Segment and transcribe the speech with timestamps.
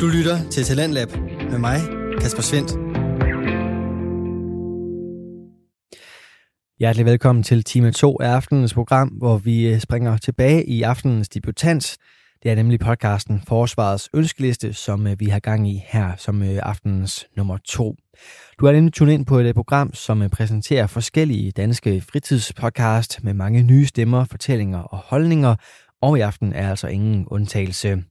[0.00, 1.08] Du lytter til Talentlab
[1.50, 1.80] med mig,
[2.20, 2.70] Kasper Svendt.
[6.78, 11.28] Hjertelig velkommen til time 2 af aftenens program, hvor vi øh, springer tilbage i aftenens
[11.28, 11.96] debutant.
[12.42, 16.58] Det er nemlig podcasten Forsvarets Ønskeliste, som øh, vi har gang i her som øh,
[16.62, 17.96] aftenens nummer 2.
[18.60, 23.62] Du har nemlig tunet ind på et program, som præsenterer forskellige danske fritidspodcast med mange
[23.62, 25.54] nye stemmer, fortællinger og holdninger,
[26.02, 28.02] og i aften er altså ingen undtagelse.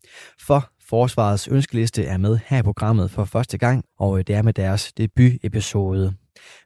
[0.48, 4.42] For Forsvarets ønskeliste er med her i programmet for første gang, og øh, det er
[4.42, 6.14] med deres debutepisode.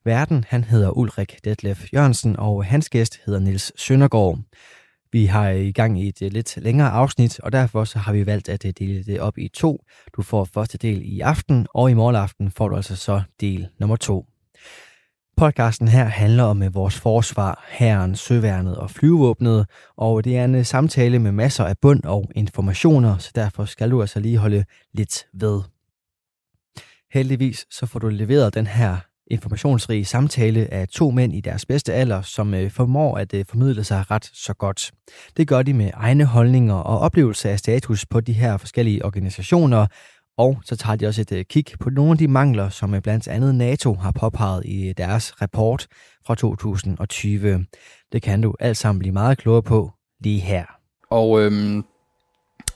[0.05, 4.40] Verden, han hedder Ulrik Detlef Jørgensen, og hans gæst hedder Nils Søndergaard.
[5.12, 8.14] Vi har øh, i gang i et øh, lidt længere afsnit, og derfor så har
[8.14, 9.84] vi valgt at dele det op i to.
[10.16, 13.67] Du får første del i aften, og i morgen aften får du altså så del
[13.80, 14.26] nummer to.
[15.40, 19.66] Podcasten her handler om øh, vores forsvar, herren, søværnet og flyvåbnet,
[19.98, 23.92] og det er en øh, samtale med masser af bund og informationer, så derfor skal
[23.92, 25.62] du altså lige holde lidt ved.
[27.14, 28.98] Heldigvis så får du leveret den her
[29.31, 33.84] informationsrige samtale af to mænd i deres bedste alder, som øh, formår at øh, formidle
[33.84, 34.92] sig ret så godt.
[35.38, 39.88] Det gør de med egne holdninger og oplevelse af status på de her forskellige organisationer,
[40.40, 43.02] og så tager de også et øh, kig på nogle af de mangler, som øh,
[43.02, 45.88] blandt andet NATO har påpeget i øh, deres rapport
[46.28, 47.66] fra 2020.
[48.12, 49.92] Det kan du alt sammen blive meget klogere på
[50.23, 50.66] lige her.
[51.09, 51.84] Og øhm,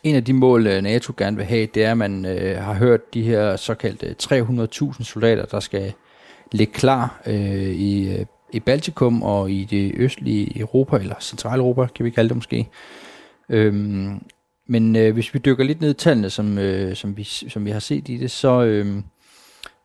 [0.04, 3.14] en af de mål, NATO gerne vil have, det er, at man øh, har hørt
[3.14, 5.94] de her såkaldte 300.000 soldater, der skal
[6.52, 12.10] ligge klar øh, i, i Baltikum og i det østlige Europa, eller Centraleuropa, kan vi
[12.10, 12.70] kalde det måske.
[13.50, 14.22] Øhm,
[14.68, 17.72] men øh, hvis vi dykker lidt ned i tallene, som, øh, som, vi, som vi
[17.72, 19.02] har set i det, så, øh,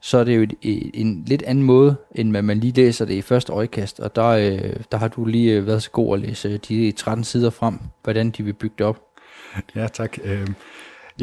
[0.01, 3.15] så er det jo et, en lidt anden måde, end hvad man lige læser det
[3.15, 4.01] i første øjekast.
[4.01, 6.93] Og der, øh, der har du lige øh, været så god at læse øh, de
[6.93, 9.01] 13 sider frem, hvordan de vil bygge det op.
[9.75, 10.19] Ja, tak.
[10.25, 10.48] Øh,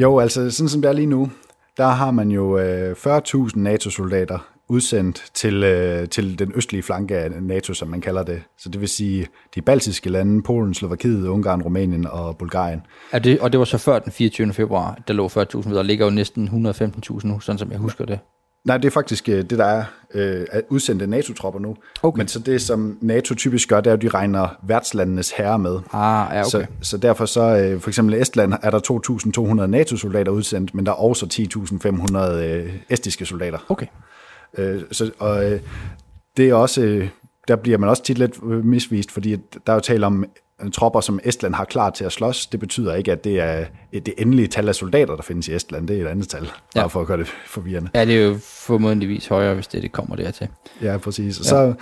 [0.00, 1.30] jo, altså sådan som det er lige nu,
[1.76, 7.30] der har man jo øh, 40.000 NATO-soldater udsendt til, øh, til den østlige flanke af
[7.42, 8.42] NATO, som man kalder det.
[8.58, 12.82] Så det vil sige de baltiske lande, Polen, Slovakiet, Ungarn, Rumænien og Bulgarien.
[13.12, 14.52] Er det, og det var så før den 24.
[14.52, 18.18] februar, der lå 40.000, der ligger jo næsten 115.000 nu, sådan som jeg husker det.
[18.64, 21.76] Nej, det er faktisk øh, det, der er øh, udsendte NATO-tropper nu.
[22.02, 22.18] Okay.
[22.18, 25.78] Men så det, som NATO typisk gør, det er, at de regner værtslandenes herre med.
[25.92, 26.50] Ah, ja, okay.
[26.50, 30.86] så, så derfor så, øh, for eksempel i Estland, er der 2.200 NATO-soldater udsendt, men
[30.86, 33.58] der er også 10.500 øh, estiske soldater.
[33.68, 33.86] Okay.
[34.58, 35.60] Øh, så, og øh,
[36.36, 37.08] det er også, øh,
[37.48, 39.36] der bliver man også tit lidt misvist, fordi
[39.66, 40.26] der er jo tale om
[40.72, 42.46] tropper, som Estland har klar til at slås.
[42.46, 45.88] Det betyder ikke, at det er det endelige tal af soldater, der findes i Estland.
[45.88, 46.80] Det er et andet tal, ja.
[46.80, 47.90] bare for at gøre det forvirrende.
[47.94, 50.48] Ja, det er jo formodentligvis højere, hvis det, det kommer dertil.
[50.82, 51.38] Ja, præcis.
[51.38, 51.44] Ja.
[51.44, 51.74] Så,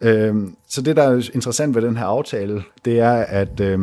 [0.00, 0.34] øh,
[0.68, 3.78] så det, der er interessant ved den her aftale, det er, at øh,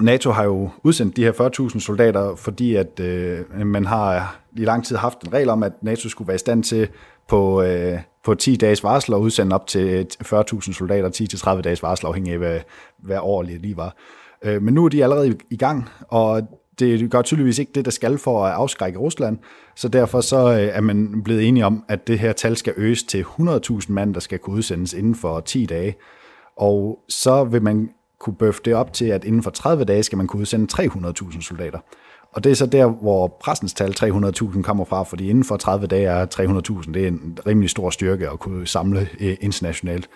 [0.00, 1.32] NATO har jo udsendt de her
[1.72, 5.72] 40.000 soldater, fordi at øh, man har i lang tid haft en regel om, at
[5.82, 6.88] NATO skulle være i stand til
[7.28, 12.06] på, øh, på 10 dages varsel og udsende op til 40.000 soldater, 10-30 dages varsel,
[12.06, 12.60] afhængig af, hvad,
[12.98, 13.96] hvad årligt lige var.
[14.42, 16.42] Øh, men nu er de allerede i gang, og
[16.78, 19.38] det gør tydeligvis ikke det, der skal for at afskrække Rusland,
[19.76, 23.02] så derfor så øh, er man blevet enige om, at det her tal skal øges
[23.02, 25.96] til 100.000 mand, der skal kunne udsendes inden for 10 dage.
[26.56, 30.18] Og så vil man kunne bøffe det op til, at inden for 30 dage skal
[30.18, 31.78] man kunne udsende 300.000 soldater.
[32.36, 35.86] Og det er så der, hvor pressens tal 300.000 kommer fra, fordi inden for 30
[35.86, 36.26] dage er
[36.84, 40.08] 300.000, det er en rimelig stor styrke at kunne samle øh, internationalt.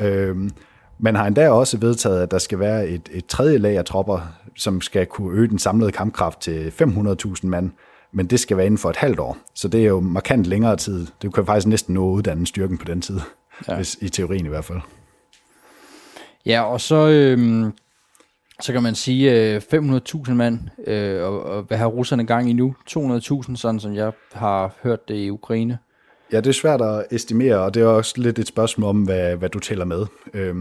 [0.00, 0.50] Øhm,
[0.98, 4.20] man har endda også vedtaget, at der skal være et, et tredje lag af tropper,
[4.56, 7.70] som skal kunne øge den samlede kampkraft til 500.000 mand,
[8.12, 9.36] men det skal være inden for et halvt år.
[9.54, 11.06] Så det er jo markant længere tid.
[11.22, 13.20] Det kan faktisk næsten nå at uddanne styrken på den tid,
[13.68, 13.76] ja.
[13.76, 14.80] hvis, i teorien i hvert fald.
[16.46, 17.72] Ja, og så, øh,
[18.60, 22.52] så kan man sige øh, 500.000 mand, øh, og, og hvad har russerne gang i
[22.52, 22.74] nu?
[22.90, 25.78] 200.000, sådan som jeg har hørt det i Ukraine.
[26.32, 29.36] Ja, det er svært at estimere, og det er også lidt et spørgsmål om, hvad,
[29.36, 30.06] hvad du tæller med.
[30.34, 30.54] Øh,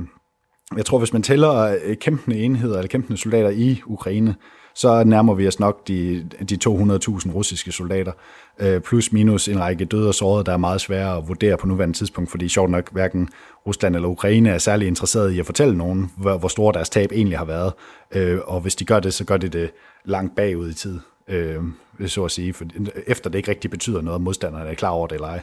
[0.78, 4.36] jeg tror, hvis man tæller øh, kæmpende enheder eller kæmpende soldater i Ukraine,
[4.78, 8.12] så nærmer vi os nok de, de 200.000 russiske soldater,
[8.60, 11.68] øh, plus minus en række døde og sårede, der er meget svære at vurdere på
[11.68, 13.30] nuværende tidspunkt, fordi sjovt nok hverken
[13.68, 17.12] Rusland eller Ukraine er særlig interesseret i at fortælle nogen, hvor, hvor store deres tab
[17.12, 17.74] egentlig har været.
[18.12, 19.72] Øh, og hvis de gør det, så gør de det
[20.06, 21.64] langt bagud i tid, øh,
[22.06, 22.66] så at sige, for,
[23.08, 25.42] efter det ikke rigtig betyder noget, om modstanderne er klar over det eller ej.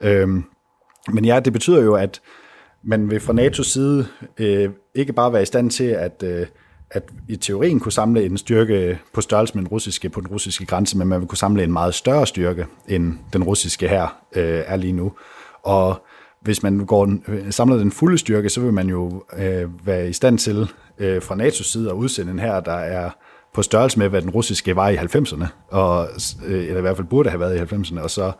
[0.00, 0.28] Øh,
[1.12, 2.20] men ja, det betyder jo, at
[2.82, 4.06] man vil fra NATO's side
[4.38, 6.46] øh, ikke bare være i stand til at øh,
[6.90, 10.66] at i teorien kunne samle en styrke på størrelse med den russiske, på den russiske
[10.66, 14.62] grænse, men man vil kunne samle en meget større styrke, end den russiske her øh,
[14.66, 15.12] er lige nu.
[15.62, 16.06] Og
[16.40, 20.12] hvis man går, øh, samler den fulde styrke, så vil man jo øh, være i
[20.12, 20.68] stand til
[20.98, 23.10] øh, fra NATO's side at udsende en her, der er
[23.54, 26.08] på størrelse med, hvad den russiske var i 90'erne, og,
[26.46, 28.32] øh, eller i hvert fald burde have været i 90'erne, og så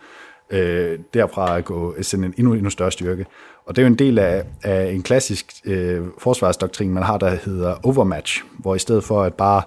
[0.50, 3.26] øh, derfra gå sende en endnu, endnu større styrke.
[3.66, 7.34] Og det er jo en del af, af en klassisk øh, forsvarsdoktrin, man har, der
[7.44, 9.62] hedder overmatch, hvor i stedet for at bare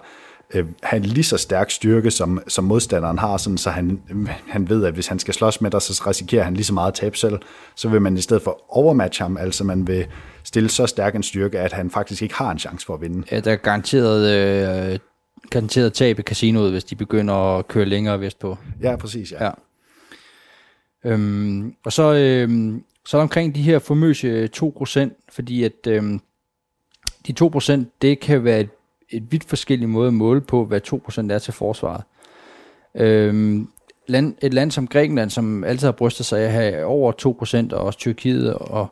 [0.54, 4.00] øh, have en lige så stærk styrke, som, som modstanderen har, sådan, så han,
[4.48, 6.94] han ved, at hvis han skal slås med dig, så risikerer han lige så meget
[6.94, 7.38] tab selv,
[7.74, 10.06] så vil man i stedet for overmatch ham, altså man vil
[10.44, 13.26] stille så stærk en styrke, at han faktisk ikke har en chance for at vinde.
[13.30, 14.30] Ja, der er garanteret,
[14.92, 14.98] øh,
[15.50, 18.58] garanteret tab i casinoet, hvis de begynder at køre længere vestpå.
[18.82, 19.44] Ja, præcis, ja.
[19.44, 19.50] ja.
[21.04, 26.02] Øhm, og så, øhm, så er omkring de her famøse øh, 2%, fordi at øh,
[27.26, 28.70] de 2%, det kan være et,
[29.10, 30.80] et vidt forskelligt måde at måle på, hvad
[31.28, 32.02] 2% er til forsvaret.
[32.94, 33.60] Øh,
[34.06, 37.12] land, et land som Grækenland, som altid har brystet sig af at have over
[37.72, 38.86] 2%, og også Tyrkiet og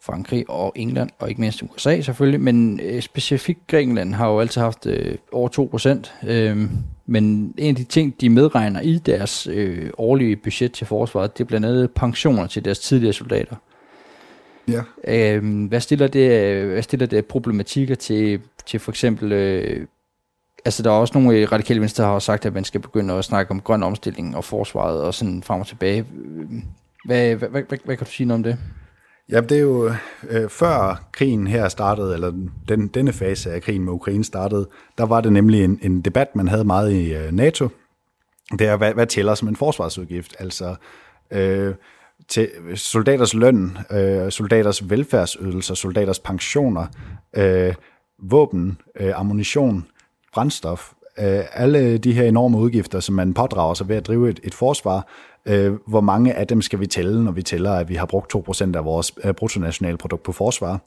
[0.00, 4.60] Frankrig og England, og ikke mindst USA selvfølgelig, men øh, specifikt Grækenland har jo altid
[4.60, 5.48] haft øh, over
[6.24, 6.28] 2%.
[6.30, 6.68] Øh,
[7.06, 11.44] men en af de ting, de medregner i deres øh, årlige budget til forsvaret, det
[11.44, 13.56] er blandt andet pensioner til deres tidligere soldater.
[14.68, 14.82] Ja.
[15.04, 19.32] Øh, hvad, stiller det, hvad stiller det problematikker til, til for eksempel...
[19.32, 19.86] Øh,
[20.64, 23.24] altså der er også nogle radikale venstre, der har sagt, at man skal begynde at
[23.24, 26.04] snakke om grøn omstilling og forsvaret og sådan frem og tilbage.
[27.04, 28.58] Hvad, hvad, hvad, hvad, hvad kan du sige noget om det?
[29.30, 29.90] Ja, det er jo
[30.28, 32.32] øh, før krigen her startede, eller
[32.68, 34.68] den, denne fase af krigen med Ukraine startede,
[34.98, 37.68] der var det nemlig en, en debat, man havde meget i øh, NATO.
[38.58, 40.36] Det er, hvad, hvad tæller som en forsvarsudgift?
[40.38, 40.74] Altså
[41.30, 41.74] øh,
[42.28, 46.86] til soldaters løn, øh, soldaters velfærdsydelser, soldaters pensioner,
[47.36, 47.74] øh,
[48.18, 49.86] våben, øh, ammunition,
[50.34, 54.40] brændstof, øh, alle de her enorme udgifter, som man pådrager sig ved at drive et,
[54.42, 55.06] et forsvar,
[55.46, 58.34] øh, hvor mange af dem skal vi tælle, når vi tæller, at vi har brugt
[58.34, 60.80] 2% af vores øh, bruttonationalprodukt på forsvar.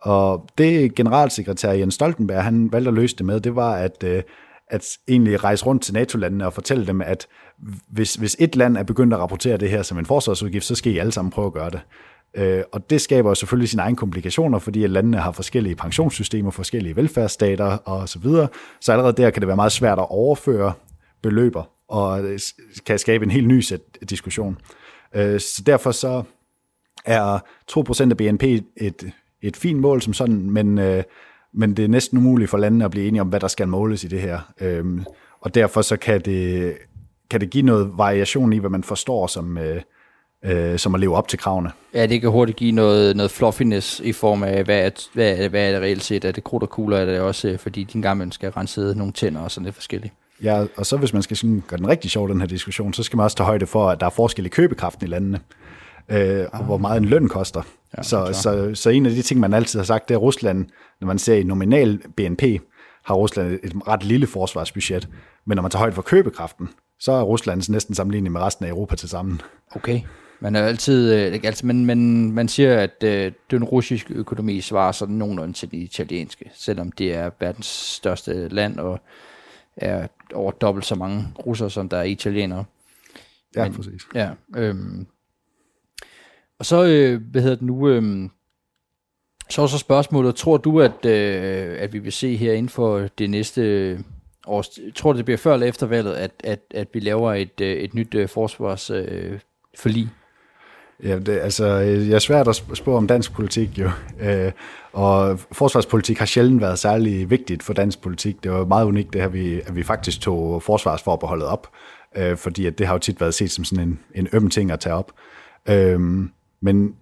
[0.00, 4.22] Og det generalsekretær Jens Stoltenberg, han valgte at løse det med, det var at, øh,
[4.70, 7.26] at egentlig rejse rundt til NATO-landene og fortælle dem, at
[7.88, 10.92] hvis, hvis et land er begyndt at rapportere det her som en forsvarsudgift, så skal
[10.92, 11.80] I alle sammen prøve at gøre det.
[12.36, 16.96] Øh, og det skaber selvfølgelig sine egne komplikationer, fordi at landene har forskellige pensionssystemer, forskellige
[16.96, 18.48] velfærdsstater og så videre.
[18.80, 20.72] Så allerede der kan det være meget svært at overføre
[21.22, 22.38] beløber og øh,
[22.86, 23.80] kan skabe en helt ny sæt
[24.10, 24.58] diskussion.
[25.14, 26.22] Øh, så derfor så
[27.04, 27.38] er
[27.72, 28.42] 2% af BNP
[28.76, 31.02] et, et fint mål som sådan, men, øh,
[31.54, 34.04] men det er næsten umuligt for landene at blive enige om, hvad der skal måles
[34.04, 34.52] i det her.
[34.60, 35.04] Øhm,
[35.40, 36.74] og derfor så kan det,
[37.30, 41.28] kan det give noget variation i, hvad man forstår som, øh, som at leve op
[41.28, 41.70] til kravene.
[41.94, 45.48] Ja, det kan hurtigt give noget, noget fluffiness i form af, hvad er, hvad, er,
[45.48, 46.24] hvad er det reelt set?
[46.24, 46.96] Er det krudt og kugler?
[46.96, 50.14] Er det også, fordi din gamle skal rense nogle tænder og sådan lidt forskelligt?
[50.42, 53.02] Ja, og så hvis man skal sådan gøre den rigtig sjov, den her diskussion, så
[53.02, 55.40] skal man også tage højde for, at der er forskel i købekraften i landene,
[56.08, 57.62] øh, og hvor meget en løn koster.
[57.98, 60.66] Ja, så, så, så en af de ting, man altid har sagt, det er Rusland,
[61.00, 62.42] når man ser i nominal BNP,
[63.04, 65.08] har Rusland et ret lille forsvarsbudget,
[65.46, 66.68] men når man tager højde for købekraften,
[67.00, 69.40] så er Rusland næsten sammenlignet med resten af Europa til sammen.
[69.70, 70.00] Okay.
[70.40, 74.92] Man er altid, øh, altså, men, men man siger, at øh, den russiske økonomi svarer
[74.92, 79.00] sådan nogenlunde til det italienske, selvom det er verdens største land og
[79.76, 82.64] er over dobbelt så mange russere, som der er italienere.
[83.56, 84.02] Ja, men, præcis.
[84.14, 85.06] Ja, øhm,
[86.58, 88.30] og så, øh, hvad hedder det nu, øh,
[89.50, 93.08] så er så spørgsmålet, tror du, at, øh, at vi vil se her inden for
[93.18, 94.04] det næste
[94.46, 94.64] år,
[94.94, 97.76] tror du, det bliver før eller efter valget, at, at, at vi laver et, øh,
[97.76, 99.08] et nyt øh, forsvarsforlig?
[99.12, 99.40] Øh,
[99.78, 100.08] forlig?
[101.02, 104.52] Ja, det, altså, øh, jeg er svært at spå om dansk politik jo, øh,
[104.92, 108.42] og forsvarspolitik har sjældent været særlig vigtigt for dansk politik.
[108.42, 111.68] Det var meget unikt, det her, vi, at vi faktisk tog forsvarsforbeholdet op,
[112.16, 114.70] øh, fordi at det har jo tit været set som sådan en, en øm ting
[114.70, 115.12] at tage op.
[115.68, 116.00] Øh,
[116.60, 116.94] men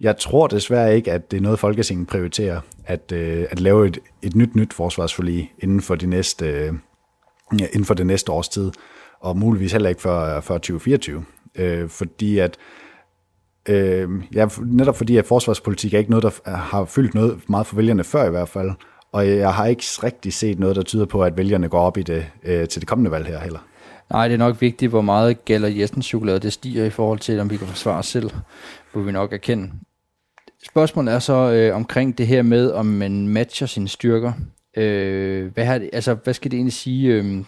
[0.00, 3.98] jeg tror desværre ikke, at det er noget, Folketinget prioriterer, at, øh, at lave et,
[4.22, 6.72] et nyt, nyt forsvarsforlig inden for, de næste, øh,
[7.52, 8.72] inden for det næste års tid,
[9.20, 11.24] og muligvis heller ikke før, før 2024.
[11.54, 12.56] Øh, fordi at
[13.70, 17.76] Øh, ja, netop fordi, at forsvarspolitik er ikke noget, der har fyldt noget meget for
[17.76, 18.70] vælgerne før i hvert fald.
[19.12, 22.02] Og jeg har ikke rigtig set noget, der tyder på, at vælgerne går op i
[22.02, 23.58] det øh, til det kommende valg her heller.
[24.10, 27.40] Nej, det er nok vigtigt, hvor meget gælder Jessens chokolade det stiger i forhold til,
[27.40, 28.30] om vi kan forsvare os selv,
[28.92, 29.70] hvor vi nok erkende.
[30.68, 34.32] Spørgsmålet er så øh, omkring det her med, om man matcher sine styrker.
[34.76, 37.12] Øh, hvad, har altså, hvad skal det egentlig sige?
[37.14, 37.44] Øh,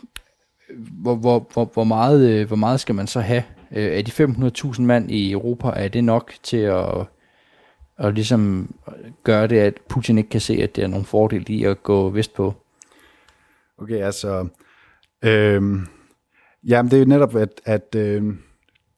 [1.03, 4.11] hvor, hvor, hvor, hvor, meget, øh, hvor meget skal man så have Øh, er de
[4.11, 7.07] 500.000 mand i Europa, er det nok til at,
[7.99, 8.75] at ligesom
[9.25, 12.11] gøre det, at Putin ikke kan se, at det er nogen fordel i at gå
[12.11, 12.55] vestpå?
[13.79, 14.49] Okay, altså...
[15.25, 15.63] Øh,
[16.65, 18.35] jamen, det er jo netop, at, at øh,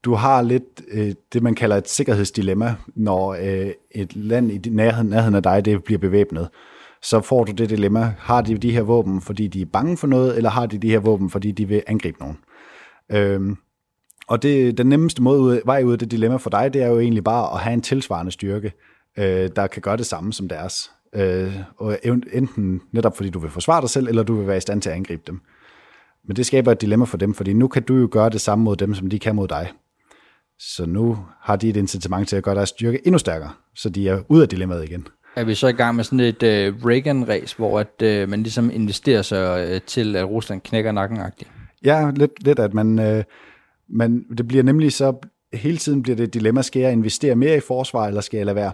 [0.05, 5.11] du har lidt øh, det, man kalder et sikkerhedsdilemma, når øh, et land i nærheden,
[5.11, 6.49] nærheden af dig, det bliver bevæbnet.
[7.03, 10.07] så får du det dilemma, har de de her våben, fordi de er bange for
[10.07, 12.39] noget, eller har de de her våben, fordi de vil angribe nogen?
[13.13, 13.57] Øhm,
[14.27, 16.87] og det, den nemmeste måde ud, vej ud af det dilemma for dig, det er
[16.87, 18.73] jo egentlig bare at have en tilsvarende styrke,
[19.19, 20.91] øh, der kan gøre det samme som deres.
[21.15, 21.99] Øh, og
[22.33, 24.91] enten netop fordi du vil forsvare dig selv, eller du vil være i stand til
[24.91, 25.41] at angribe dem.
[26.27, 28.65] Men det skaber et dilemma for dem, fordi nu kan du jo gøre det samme
[28.65, 29.73] mod dem, som de kan mod dig.
[30.59, 34.09] Så nu har de et incitament til at gøre deres styrke endnu stærkere, så de
[34.09, 35.07] er ude af dilemmaet igen.
[35.37, 38.71] Er vi så i gang med sådan et uh, Reagan-race, hvor at, uh, man ligesom
[38.71, 41.49] investerer sig uh, til, at Rusland knækker nakken -agtigt?
[41.85, 43.23] Ja, lidt, lidt at man, uh,
[43.89, 47.57] men det bliver nemlig så, hele tiden bliver det et dilemma, skal jeg investere mere
[47.57, 48.73] i forsvar, eller skal jeg lade være?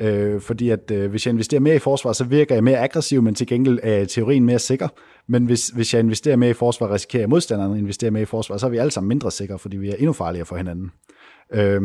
[0.00, 3.22] Øh, fordi at øh, hvis jeg investerer mere i forsvar, så virker jeg mere aggressiv,
[3.22, 4.88] men til gengæld er teorien mere sikker.
[5.28, 8.26] Men hvis, hvis jeg investerer mere i forsvar, risikerer jeg modstanderen at investere mere i
[8.26, 10.90] forsvar, så er vi alle sammen mindre sikre, fordi vi er endnu farligere for hinanden.
[11.52, 11.82] Øh,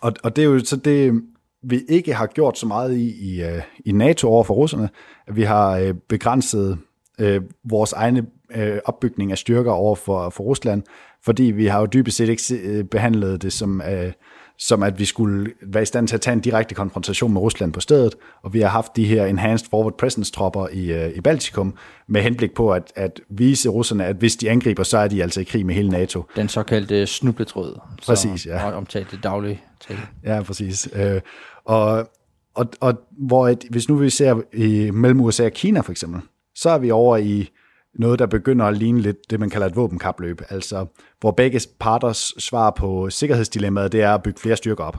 [0.00, 1.22] og, og det er jo så det,
[1.62, 4.88] vi ikke har gjort så meget i, i, øh, i NATO over for russerne,
[5.26, 6.78] at vi har øh, begrænset
[7.20, 10.82] øh, vores egne øh, opbygning af styrker over for, for Rusland,
[11.24, 14.12] fordi vi har jo dybest set ikke øh, behandlet det som, øh,
[14.58, 17.72] som at vi skulle være i stand til at tage en direkte konfrontation med Rusland
[17.72, 21.74] på stedet, og vi har haft de her Enhanced Forward Presence-tropper i, øh, i Baltikum,
[22.08, 25.40] med henblik på at, at vise russerne, at hvis de angriber, så er de altså
[25.40, 26.24] i krig med hele NATO.
[26.36, 27.80] Den såkaldte snubletråd.
[28.06, 28.72] Præcis, ja.
[28.72, 30.00] Omtalt det daglige tale.
[30.24, 30.88] Ja, præcis.
[30.94, 31.20] Øh,
[31.64, 32.10] og,
[32.54, 36.20] og, og hvor et, hvis nu vi ser i mellem USA og Kina for eksempel,
[36.54, 37.50] så er vi over i
[37.94, 40.86] noget, der begynder at ligne lidt det, man kalder et våbenkapløb, altså
[41.20, 44.98] hvor begge parters svar på sikkerhedsdilemmaet, det er at bygge flere styrker op.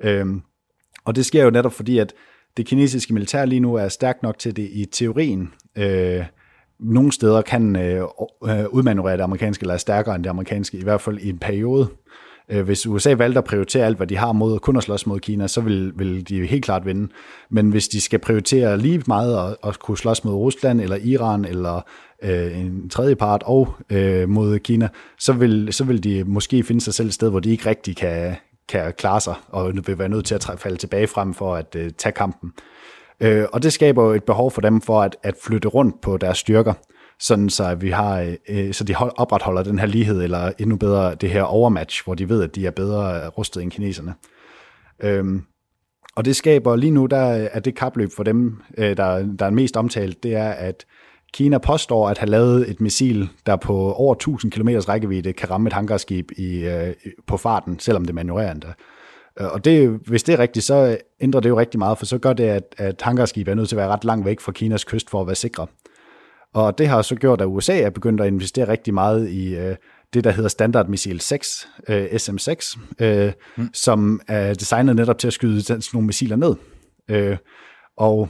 [0.00, 0.42] Øhm,
[1.04, 2.14] og det sker jo netop fordi, at
[2.56, 5.52] det kinesiske militær lige nu er stærkt nok til det i teorien.
[5.78, 6.24] Øh,
[6.80, 8.02] nogle steder kan øh,
[8.44, 11.38] øh udmanøvrere det amerikanske, eller er stærkere end det amerikanske, i hvert fald i en
[11.38, 11.88] periode.
[12.48, 15.20] Øh, hvis USA valgte at prioritere alt, hvad de har mod kun at slås mod
[15.20, 17.08] Kina, så vil, vil de helt klart vinde.
[17.50, 21.44] Men hvis de skal prioritere lige meget at, at kunne slås mod Rusland, eller Iran,
[21.44, 21.80] eller
[22.22, 26.80] øh, en tredje part, og øh, mod Kina, så vil, så vil de måske finde
[26.80, 28.36] sig selv et sted, hvor de ikke rigtig kan,
[28.68, 31.90] kan klare sig, og vil være nødt til at falde tilbage frem for at øh,
[31.98, 32.52] tage kampen.
[33.20, 36.16] Øh, og det skaber jo et behov for dem for at, at flytte rundt på
[36.16, 36.72] deres styrker
[37.18, 41.30] sådan så vi har, øh, så de opretholder den her lighed, eller endnu bedre det
[41.30, 44.14] her overmatch, hvor de ved, at de er bedre øh, rustet end kineserne.
[45.02, 45.42] Øhm,
[46.16, 49.50] og det skaber lige nu, der er det kapløb for dem, øh, der, der er
[49.50, 50.86] mest omtalt, det er, at
[51.36, 55.66] Kina påstår at have lavet et missil, der på over 1000 km rækkevidde kan ramme
[55.66, 56.94] et hangarskib i, øh,
[57.26, 58.72] på farten, selvom det er manøvrerende.
[59.40, 62.18] Øh, og det, hvis det er rigtigt, så ændrer det jo rigtig meget, for så
[62.18, 64.84] gør det, at, at hangarskib er nødt til at være ret langt væk fra Kinas
[64.84, 65.66] kyst for at være sikre.
[66.54, 69.76] Og det har så gjort, at USA er begyndt at investere rigtig meget i øh,
[70.14, 73.68] det, der hedder Standard Missile 6, øh, SM6, øh, mm.
[73.72, 76.54] som er designet netop til at skyde sådan nogle missiler ned.
[77.08, 77.36] Øh,
[77.96, 78.28] og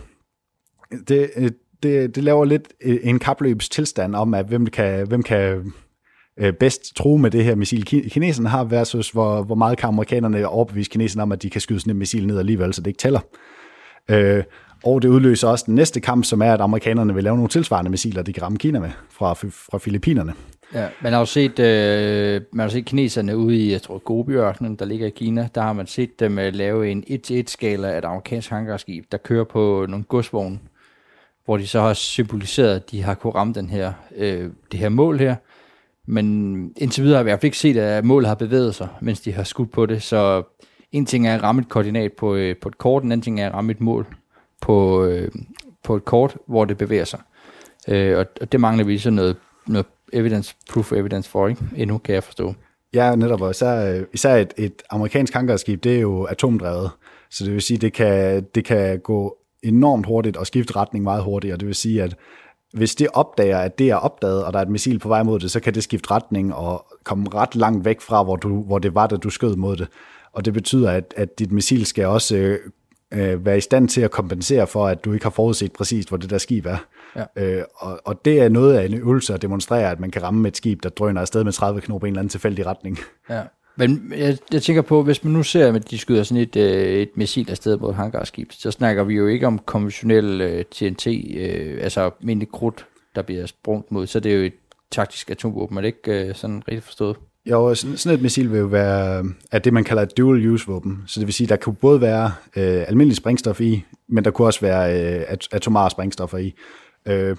[1.08, 1.30] det,
[1.86, 5.72] det, det laver lidt øh, en kapløbs tilstand om, at hvem kan, hvem kan
[6.38, 10.48] øh, bedst tro med det her missil, kineserne har, versus hvor, hvor meget kan amerikanerne
[10.48, 12.98] overbevise kineserne om, at de kan skyde sådan et missil ned alligevel, så det ikke
[12.98, 13.20] tæller.
[14.10, 14.44] Øh,
[14.84, 17.90] og det udløser også den næste kamp, som er, at amerikanerne vil lave nogle tilsvarende
[17.90, 20.32] missiler, de kan ramme Kina med fra, fra Filippinerne.
[20.74, 24.76] Ja, man har jo set, øh, man har set kineserne ude i, jeg tror, Gobiørkenen,
[24.76, 25.48] der ligger i Kina.
[25.54, 29.44] Der har man set dem øh, lave en 1-1-skala af et amerikansk hangarskib, der kører
[29.44, 30.58] på nogle godsvogne,
[31.46, 34.88] hvor de så har symboliseret, at de har kunne ramme den her, øh, det her
[34.88, 35.36] mål her.
[36.06, 38.88] Men indtil videre har vi i hvert fald ikke set, at målet har bevæget sig,
[39.00, 40.02] mens de har skudt på det.
[40.02, 40.42] Så
[40.92, 43.40] en ting er at ramme et koordinat på, øh, på et kort, en anden ting
[43.40, 44.06] er at ramme et mål
[44.60, 45.28] på, øh,
[45.84, 47.20] på et kort, hvor det bevæger sig.
[47.88, 49.36] Øh, og, og det mangler vi så noget,
[49.66, 51.62] noget evidence, proof evidence for, ikke?
[51.76, 52.54] Endnu kan jeg forstå.
[52.94, 53.40] Ja, netop.
[53.40, 56.90] Og især, især et, et amerikansk hangarskib, det er jo atomdrevet.
[57.30, 61.22] Så det vil sige, det kan, det kan gå enormt hurtigt og skifte retning meget
[61.22, 61.52] hurtigt.
[61.52, 62.16] Og det vil sige, at
[62.72, 65.38] hvis det opdager, at det er opdaget, og der er et missil på vej mod
[65.38, 68.78] det, så kan det skifte retning og komme ret langt væk fra, hvor, du, hvor
[68.78, 69.88] det var, da du skød mod det.
[70.32, 72.58] Og det betyder, at, at dit missil skal også øh,
[73.12, 76.16] øh, være i stand til at kompensere for, at du ikke har forudset præcist, hvor
[76.16, 76.76] det der skib er.
[77.16, 77.24] Ja.
[77.36, 80.48] Øh, og, og det er noget af en øvelse at demonstrere, at man kan ramme
[80.48, 82.98] et skib, der drøner afsted med 30 knop i en eller anden tilfældig retning.
[83.30, 83.42] Ja.
[83.76, 87.00] Men jeg, jeg tænker på, hvis man nu ser, at de skyder sådan et, øh,
[87.00, 91.06] et missil afsted på et hangarskib, så snakker vi jo ikke om konventionel øh, TNT,
[91.06, 94.54] øh, altså almindelig krudt, der bliver sprunget mod, så det er jo et
[94.90, 97.16] taktisk atomvåben, er det ikke øh, sådan rigtig forstået?
[97.50, 101.02] Jo, sådan et missil vil jo være at det, man kalder et dual-use-våben.
[101.06, 104.48] Så det vil sige, der kunne både være øh, almindelig sprængstof i, men der kunne
[104.48, 106.54] også være øh, at, atomare sprængstoffer i.
[107.08, 107.36] Øh,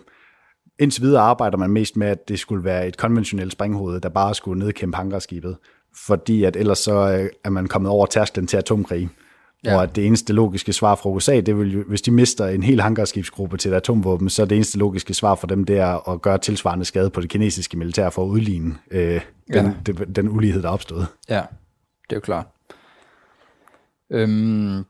[0.79, 4.35] indtil videre arbejder man mest med, at det skulle være et konventionelt sprænghoved, der bare
[4.35, 5.57] skulle nedkæmpe hangarskibet,
[5.95, 9.09] fordi at ellers så øh, er man kommet over tærsklen til atomkrig.
[9.63, 9.71] Ja.
[9.71, 12.63] Hvor at det eneste logiske svar fra USA, det vil jo, hvis de mister en
[12.63, 16.09] hel hangarskibsgruppe til et atomvåben, så er det eneste logiske svar for dem, det er
[16.09, 19.21] at gøre tilsvarende skade på det kinesiske militær for at udligne øh,
[19.53, 19.73] den, ja.
[19.85, 21.07] den, den ulighed, der er opstået.
[21.29, 21.41] Ja,
[22.09, 22.45] det er jo klart.
[24.09, 24.83] Øhm,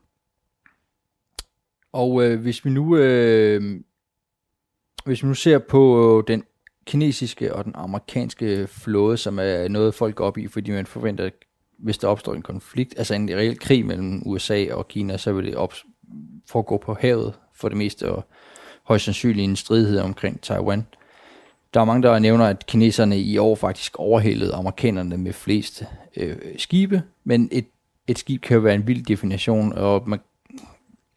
[1.92, 3.80] og øh, hvis vi nu øh,
[5.04, 6.44] hvis vi nu ser på den
[6.88, 11.24] kinesiske og den amerikanske flåde, som er noget folk går op i, fordi man forventer,
[11.24, 11.32] at
[11.78, 15.46] hvis der opstår en konflikt, altså en reel krig mellem USA og Kina, så vil
[15.46, 15.74] det op,
[16.46, 18.24] foregå på havet for det meste, og
[18.82, 20.86] højst sandsynligt en stridighed omkring Taiwan.
[21.74, 25.84] Der er mange, der nævner, at kineserne i år faktisk overhældede amerikanerne med flest
[26.16, 27.66] øh, skibe, men et,
[28.06, 30.18] et skib kan jo være en vild definition, og man,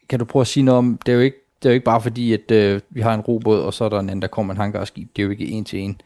[0.08, 1.84] kan du prøve at sige noget om, det er jo ikke, det er jo ikke
[1.84, 4.28] bare fordi, at øh, vi har en robåd, og så er der en anden, der
[4.28, 5.08] kommer en hangarskib.
[5.16, 6.00] Det er jo ikke en til en.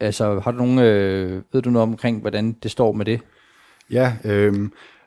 [0.00, 3.20] Altså, har du nogen, øh, ved du noget omkring, hvordan det står med det?
[3.90, 4.54] Ja, øh,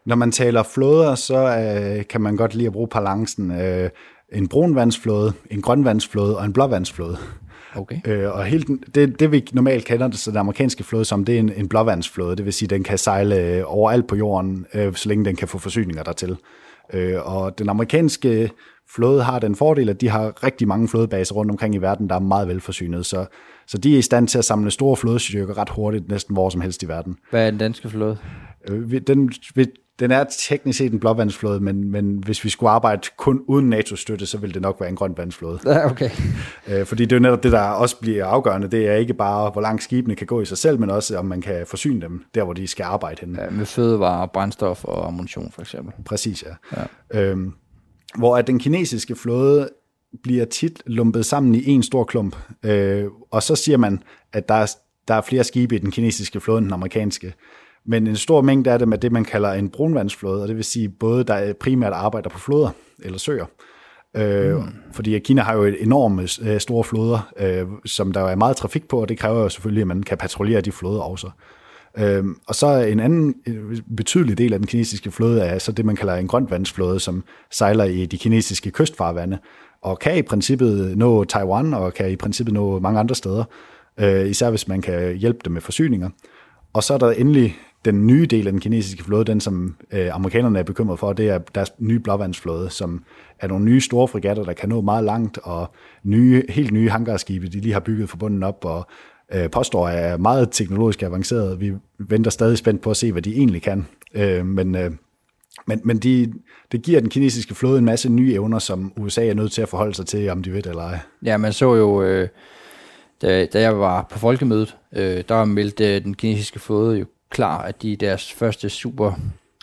[0.06, 3.52] når man taler flåder, så øh, kan man godt lide at bruge balancen.
[3.52, 3.90] Øh,
[4.34, 7.18] en brunvandsflåde, en grønvandsflåde og en blåvandsflåde.
[7.76, 7.98] Okay.
[8.06, 11.36] Øh, og helt, det, det vi normalt kender det, så den amerikanske flåde som, det
[11.36, 12.36] er en, en blåvandsflåde.
[12.36, 15.36] Det vil sige, at den kan sejle øh, overalt på jorden, øh, så længe den
[15.36, 16.38] kan få forsyninger dertil.
[16.94, 18.52] Øh, og den amerikanske
[18.96, 22.16] flåde har den fordel, at de har rigtig mange flådebaser rundt omkring i verden, der
[22.16, 23.06] er meget velforsynet.
[23.06, 23.26] Så,
[23.68, 26.62] så de er i stand til at samle store flådestyrker ret hurtigt, næsten hvor som
[26.62, 27.18] helst i verden.
[27.30, 28.18] Hvad er den danske flåde?
[28.70, 29.32] Øh, den,
[30.00, 34.26] den er teknisk set en blåvandsflåde, men, men hvis vi skulle arbejde kun uden NATO-støtte,
[34.26, 35.60] så ville det nok være en grøn vandsflåde.
[35.66, 36.10] Ja, okay.
[36.68, 38.68] Øh, fordi det er jo netop det, der også bliver afgørende.
[38.68, 41.26] Det er ikke bare, hvor langt skibene kan gå i sig selv, men også, om
[41.26, 43.42] man kan forsyne dem der, hvor de skal arbejde henne.
[43.42, 45.94] Ja, med fødevarer, brændstof og ammunition, for eksempel.
[46.06, 46.80] Præcis, ja.
[47.14, 47.22] ja.
[47.22, 47.54] Øhm,
[48.16, 49.70] hvor at den kinesiske flåde
[50.24, 52.36] bliver tit lumpet sammen i en stor klump.
[52.66, 54.68] Øh, og så siger man, at der er,
[55.08, 57.34] der er flere skibe i den kinesiske flåde end den amerikanske.
[57.86, 60.64] Men en stor mængde af dem er det, man kalder en brunvandsflåde, og det vil
[60.64, 62.70] sige både, der primært arbejder på floder
[63.04, 63.46] eller søer.
[64.18, 64.64] Øh, mm.
[64.94, 68.88] Fordi Kina har jo et enorme øh, store floder, øh, som der er meget trafik
[68.88, 71.28] på, og det kræver jo selvfølgelig, at man kan patruljere de floder også.
[71.28, 71.57] Øh,
[72.00, 75.86] Øhm, og så en anden øh, betydelig del af den kinesiske flåde er så det,
[75.86, 79.38] man kalder en grøntvandsflåde, som sejler i de kinesiske kystfarvande,
[79.82, 83.44] og kan i princippet nå Taiwan, og kan i princippet nå mange andre steder,
[83.98, 86.10] øh, især hvis man kan hjælpe dem med forsyninger.
[86.74, 90.16] Og så er der endelig den nye del af den kinesiske flåde, den som øh,
[90.16, 93.04] amerikanerne er bekymret for, det er deres nye blåvandsflåde, som
[93.40, 95.72] er nogle nye store fregatter, der kan nå meget langt, og
[96.04, 98.88] nye, helt nye hangarskibe, de lige har bygget forbundet op, og
[99.34, 101.62] øh, påstår er meget teknologisk avanceret.
[101.62, 103.88] Vi venter stadig spændt på at se, hvad de egentlig kan.
[104.14, 104.92] Øh, men øh,
[105.66, 106.34] men, men de,
[106.72, 109.70] det giver den kinesiske flåde en masse nye evner, som USA er nødt til at
[109.70, 111.00] forholde sig til, om de ved eller ej.
[111.26, 112.28] Ja, man så jo, øh,
[113.22, 117.62] da, da jeg var på folkemødet, øh, der meldte øh, den kinesiske flåde jo klar,
[117.62, 119.14] at de deres første super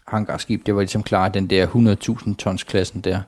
[0.06, 1.66] hangarskib, det var ligesom klar, den der
[2.26, 3.20] 100.000 tons klassen der.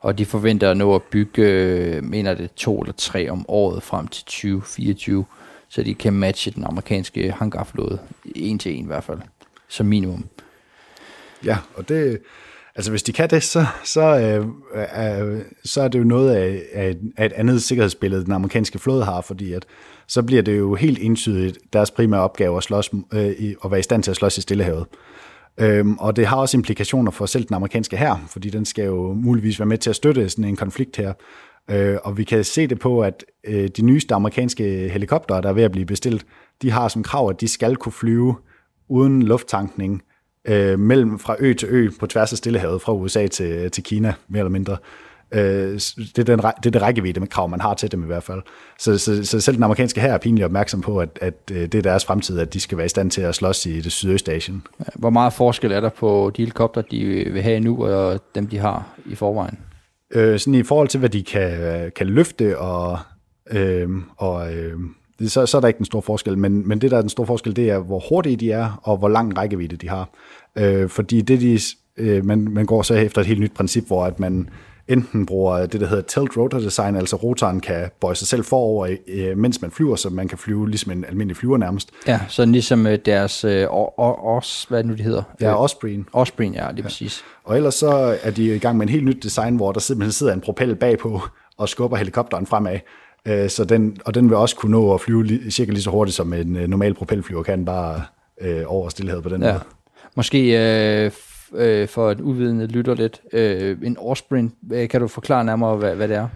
[0.00, 3.82] Og de forventer at nå at bygge, øh, mener det, to eller tre om året
[3.82, 5.24] frem til 2024,
[5.72, 7.98] så de kan matche den amerikanske hangarflåde,
[8.34, 9.18] en til en i hvert fald,
[9.68, 10.24] som minimum.
[11.44, 12.20] Ja, og det,
[12.74, 16.62] altså hvis de kan det, så, så, øh, øh, så er det jo noget af,
[16.72, 19.66] af, af et andet sikkerhedsbillede, den amerikanske flåde har, fordi at
[20.06, 23.80] så bliver det jo helt entydigt deres primære opgave at, slås, øh, i, at være
[23.80, 24.86] i stand til at slås i Stillehavet.
[25.60, 29.12] Øhm, og det har også implikationer for selv den amerikanske her, fordi den skal jo
[29.12, 31.12] muligvis være med til at støtte sådan en konflikt her.
[31.70, 35.52] Øh, og vi kan se det på, at øh, de nyeste amerikanske helikoptere, der er
[35.52, 36.26] ved at blive bestilt,
[36.62, 38.36] de har som krav, at de skal kunne flyve
[38.88, 40.02] uden lufttankning
[40.48, 44.14] øh, mellem fra ø til ø på tværs af Stillehavet, fra USA til, til Kina,
[44.28, 44.76] mere eller mindre.
[45.34, 45.80] Øh,
[46.16, 48.22] det, er den, det er det rækkevidde med krav, man har til dem i hvert
[48.22, 48.42] fald.
[48.78, 51.74] Så, så, så selv den amerikanske her er pinligt opmærksom på, at, at øh, det
[51.74, 54.62] er deres fremtid, at de skal være i stand til at slås i det sydøstasien.
[54.94, 58.58] Hvor meget forskel er der på de helikopter, de vil have nu, og dem, de
[58.58, 59.58] har i forvejen?
[60.14, 62.98] Øh, sådan i forhold til, hvad de kan, kan løfte, og,
[63.50, 64.78] øh, og øh,
[65.26, 67.26] så, så er der ikke den store forskel, men, men det, der er den store
[67.26, 70.08] forskel, det er, hvor hurtige de er, og hvor lang rækkevidde de har.
[70.56, 71.58] Øh, fordi det, de,
[71.96, 74.48] øh, man, man går så efter et helt nyt princip, hvor at man
[74.92, 78.96] enten bruger det, der hedder tilt rotor design, altså rotoren kan bøje sig selv forover,
[79.08, 81.90] øh, mens man flyver, så man kan flyve ligesom en almindelig flyver nærmest.
[82.06, 85.22] Ja, så ligesom øh, deres øh, os, hvad nu det hedder?
[85.40, 86.20] Ja, Osprey'en.
[86.20, 86.82] Osprey'en, ja, det er ja.
[86.82, 87.24] præcis.
[87.44, 90.12] Og ellers så er de i gang med en helt nyt design, hvor der simpelthen
[90.12, 91.20] sidder en propel bagpå
[91.58, 92.78] og skubber helikopteren fremad.
[93.28, 96.16] Øh, så den, og den vil også kunne nå at flyve cirka lige så hurtigt,
[96.16, 98.02] som en øh, normal propelflyver kan, bare
[98.40, 99.52] øh, over stillhed på den ja.
[99.52, 99.62] måde.
[100.16, 100.38] Måske
[101.04, 101.10] øh,
[101.54, 104.54] øh, for at uvidende lytter lidt, øh, en årsprint,
[104.90, 106.28] kan du forklare nærmere, hvad, hvad det er?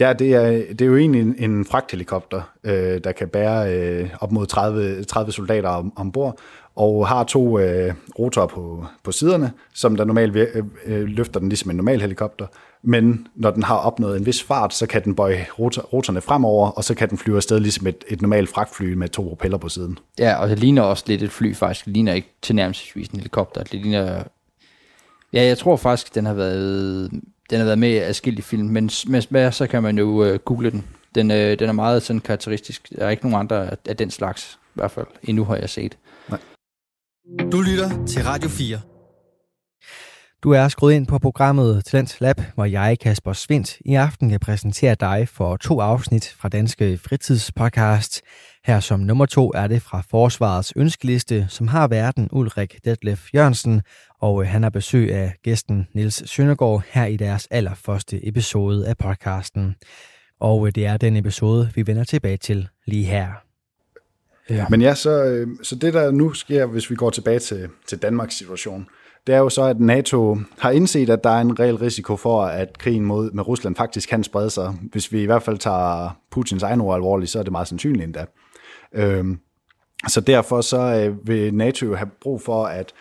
[0.00, 4.10] Ja, det er, det er jo egentlig en, en fragthelikopter, øh, der kan bære øh,
[4.20, 6.38] op mod 30, 30 soldater om, ombord,
[6.76, 11.48] og har to øh, rotorer på, på siderne, som der normalt øh, øh, løfter den
[11.48, 12.46] ligesom en normal helikopter.
[12.82, 16.68] Men når den har opnået en vis fart, så kan den bøje rotor, rotorerne fremover,
[16.70, 19.68] og så kan den flyve afsted ligesom et, et normalt fragtfly med to propeller på
[19.68, 19.98] siden.
[20.18, 21.84] Ja, og det ligner også lidt et fly faktisk.
[21.84, 23.62] Det ligner ikke tilnærmelsesvis en helikopter.
[23.62, 24.22] Det ligner...
[25.32, 27.10] Ja, jeg tror faktisk, den har været,
[27.50, 30.34] den har været med i adskillige film, men med, med så kan man jo uh,
[30.34, 30.84] google den.
[31.14, 32.88] Den, uh, den er meget sådan karakteristisk.
[32.96, 35.98] Der er ikke nogen andre af den slags, i hvert fald endnu har jeg set.
[36.28, 36.38] Nej.
[37.52, 38.80] Du lytter til Radio 4.
[40.42, 44.40] Du er skruet ind på programmet Talent Lab, hvor jeg, Kasper Svindt, i aften kan
[44.40, 48.22] præsentere dig for to afsnit fra Danske Fritidspodcast.
[48.64, 53.82] Her som nummer to er det fra Forsvarets ønskeliste, som har verden Ulrik Detlef Jørgensen,
[54.20, 58.96] og øh, han har besøg af gæsten Nils Søndergaard her i deres allerførste episode af
[58.96, 59.74] podcasten.
[60.40, 63.28] Og øh, det er den episode, vi vender tilbage til lige her.
[64.50, 64.66] Ja.
[64.70, 67.98] Men ja, så, øh, så det der nu sker, hvis vi går tilbage til, til
[67.98, 68.86] Danmarks situation,
[69.26, 72.42] det er jo så, at NATO har indset, at der er en reel risiko for,
[72.42, 74.74] at krigen mod, med Rusland faktisk kan sprede sig.
[74.92, 78.04] Hvis vi i hvert fald tager Putins egen ord alvorligt, så er det meget sandsynligt
[78.04, 78.24] endda.
[78.94, 79.38] Øhm,
[80.08, 82.92] så derfor så øh, vil NATO jo have brug for at,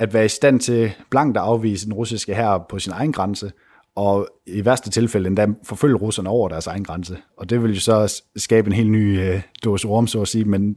[0.00, 3.52] at være i stand til blankt at afvise den russiske her på sin egen grænse,
[3.96, 7.16] og i værste tilfælde endda forfølge russerne over deres egen grænse.
[7.36, 10.44] Og det vil jo så skabe en helt ny øh, dåse orm, så at sige,
[10.44, 10.76] men,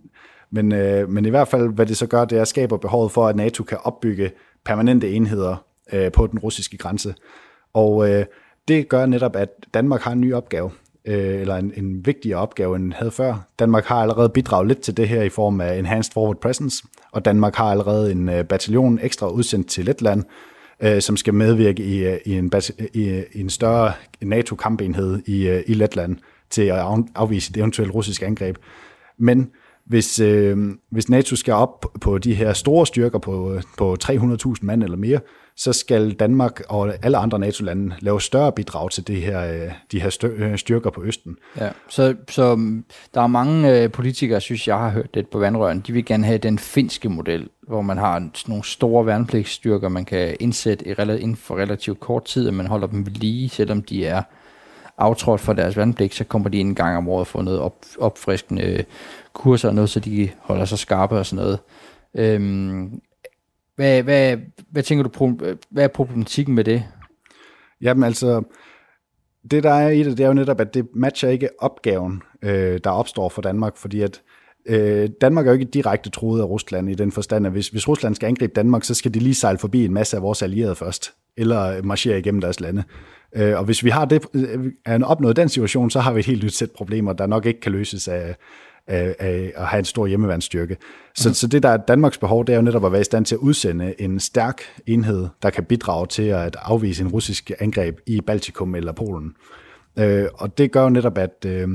[0.52, 3.12] men, øh, men i hvert fald, hvad det så gør, det er at skabe behovet
[3.12, 4.32] for, at NATO kan opbygge
[4.66, 7.16] permanente enheder øh, på den russiske grænse.
[7.74, 8.26] Og øh,
[8.68, 10.72] det gør netop, at Danmark har en ny opgave,
[11.06, 13.48] øh, eller en, en vigtigere opgave, end havde før.
[13.60, 17.26] Danmark har allerede bidraget lidt til det her i form af Enhanced Forward Presence, og
[17.26, 20.24] Danmark har allerede en øh, bataljon ekstra udsendt til Letland,
[20.80, 22.52] øh, som skal medvirke i, øh, i, en,
[22.94, 26.18] i, i en større NATO-kampenhed i, øh, i Letland
[26.50, 26.86] til at
[27.16, 28.58] afvise et eventuelt russisk angreb.
[29.18, 29.52] Men
[29.86, 30.58] hvis, øh,
[30.90, 34.98] hvis NATO skal op på de her store styrker på, øh, på 300.000 mand eller
[34.98, 35.20] mere,
[35.56, 40.02] så skal Danmark og alle andre NATO-lande lave større bidrag til det her, øh, de
[40.02, 41.38] her øh, styrker på Østen.
[41.58, 45.40] Ja, så, så mm, der er mange øh, politikere, synes jeg har hørt lidt på
[45.40, 50.06] vandrøren, de vil gerne have den finske model, hvor man har nogle store værnepligtsstyrker, man
[50.06, 54.06] kan indsætte inden for relativt kort tid, og man holder dem ved lige, selvom de
[54.06, 54.22] er
[54.98, 58.86] aftrådt for deres værnepligt, så kommer de en gang om året for noget op, opfriskende
[59.34, 61.60] kurser og noget, så de holder sig skarpe og sådan noget.
[62.16, 63.02] Øhm,
[63.76, 64.38] hvad, hvad,
[64.72, 65.38] hvad tænker du,
[65.70, 66.84] hvad er problematikken med det?
[67.82, 68.44] Jamen altså,
[69.52, 72.80] det der er i det, det er jo netop, at det matcher ikke opgaven, øh,
[72.84, 74.22] der opstår for Danmark, fordi at
[74.66, 77.88] øh, Danmark er jo ikke direkte troet af Rusland i den forstand, at hvis, hvis
[77.88, 80.76] Rusland skal angribe Danmark, så skal de lige sejle forbi en masse af vores allierede
[80.76, 82.84] først, eller marchere igennem deres lande.
[83.36, 86.26] Øh, og hvis vi har det, øh, er opnået den situation, så har vi et
[86.26, 88.36] helt nyt sæt problemer, der nok ikke kan løses af,
[88.88, 90.78] af, af at have en stor hjemmeværnsstyrke.
[91.16, 91.34] Så, mm.
[91.34, 93.36] så det, der er Danmarks behov, det er jo netop at være i stand til
[93.36, 98.22] at udsende en stærk enhed, der kan bidrage til at afvise en russisk angreb i
[98.22, 99.34] Baltikum eller Polen.
[100.00, 101.46] Øh, og det gør jo netop, at...
[101.46, 101.68] Øh,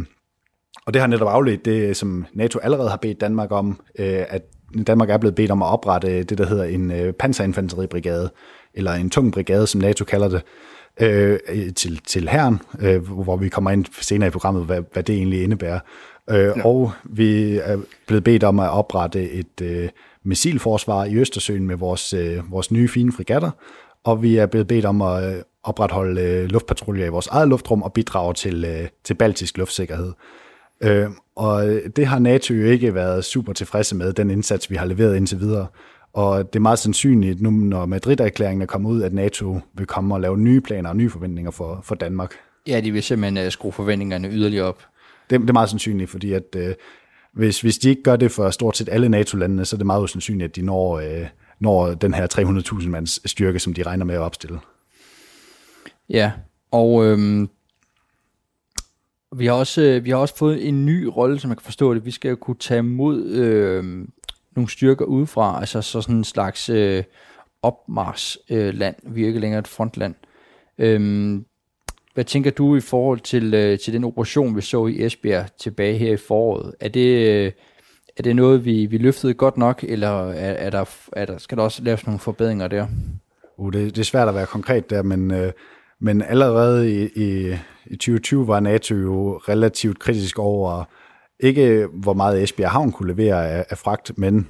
[0.86, 4.42] og det har netop afledt det, som NATO allerede har bedt Danmark om, øh, at
[4.86, 8.30] Danmark er blevet bedt om at oprette det, der hedder en øh, panserinfanteribrigade,
[8.74, 10.42] eller en tung brigade, som NATO kalder det,
[11.00, 11.38] øh,
[11.74, 15.42] til, til herren, øh, hvor vi kommer ind senere i programmet, hvad, hvad det egentlig
[15.42, 15.80] indebærer.
[16.30, 16.64] Øh, ja.
[16.64, 19.88] Og vi er blevet bedt om at oprette et øh,
[20.24, 23.50] missilforsvar i Østersøen med vores, øh, vores nye fine frigatter,
[24.04, 27.82] og vi er blevet bedt om at øh, opretholde øh, luftpatruljer i vores eget luftrum
[27.82, 30.12] og bidrage til, øh, til baltisk luftsikkerhed.
[30.82, 31.64] Øh, og
[31.96, 35.40] det har NATO jo ikke været super tilfredse med, den indsats, vi har leveret indtil
[35.40, 35.66] videre.
[36.12, 40.14] Og det er meget sandsynligt, nu når Madrid-erklæringen er kommet ud, at NATO vil komme
[40.14, 42.34] og lave nye planer og nye forventninger for, for Danmark.
[42.66, 44.82] Ja, de vil simpelthen uh, skrue forventningerne yderligere op.
[45.30, 46.74] Det, det er meget sandsynligt, fordi at, øh,
[47.32, 50.02] hvis, hvis de ikke gør det for stort set alle NATO-landene, så er det meget
[50.02, 51.26] usandsynligt, at de når, øh,
[51.60, 52.26] når den her
[52.80, 54.60] 300.000 mands styrke, som de regner med at opstille.
[56.08, 56.32] Ja,
[56.70, 57.48] og øhm,
[59.36, 61.94] vi, har også, øh, vi har også fået en ny rolle, som jeg kan forstå
[61.94, 62.04] det.
[62.04, 63.84] Vi skal jo kunne tage imod øh,
[64.56, 67.04] nogle styrker udefra, altså så sådan en slags øh,
[67.62, 70.14] opmarsland, øh, vi er ikke længere et frontland.
[70.78, 71.44] Øhm,
[72.18, 75.98] hvad tænker du i forhold til, øh, til den operation, vi så i Esbjerg tilbage
[75.98, 76.74] her i foråret?
[76.80, 77.52] Er det, øh,
[78.16, 81.58] er det noget, vi, vi løftede godt nok, eller er, er der, er der, skal
[81.58, 82.86] der også laves nogle forbedringer der?
[83.58, 85.52] Uh, det, det er svært at være konkret der, men, øh,
[86.00, 90.84] men allerede i, i, i 2020 var NATO jo relativt kritisk over
[91.40, 94.48] ikke hvor meget Esbjerg Havn kunne levere af, af fragt, men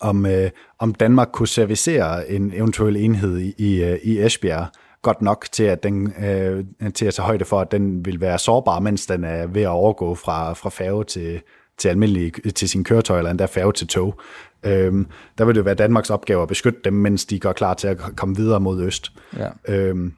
[0.00, 4.66] om, øh, om Danmark kunne servicere en eventuel enhed i, i, øh, i Esbjerg
[5.02, 8.38] godt nok til at, den, øh, til at tage højde for, at den vil være
[8.38, 11.42] sårbar, mens den er ved at overgå fra, fra færge til,
[11.78, 14.20] til almindelig, til sin køretøj, eller endda færge til tog.
[14.62, 15.06] Øhm,
[15.38, 17.98] der vil det være Danmarks opgave at beskytte dem, mens de går klar til at
[18.16, 19.12] komme videre mod øst.
[19.36, 19.48] Ja.
[19.68, 20.12] Øhm,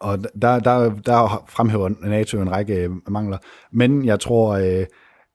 [0.00, 3.38] og der, der, der fremhæver NATO en række mangler.
[3.72, 4.86] Men jeg tror, øh,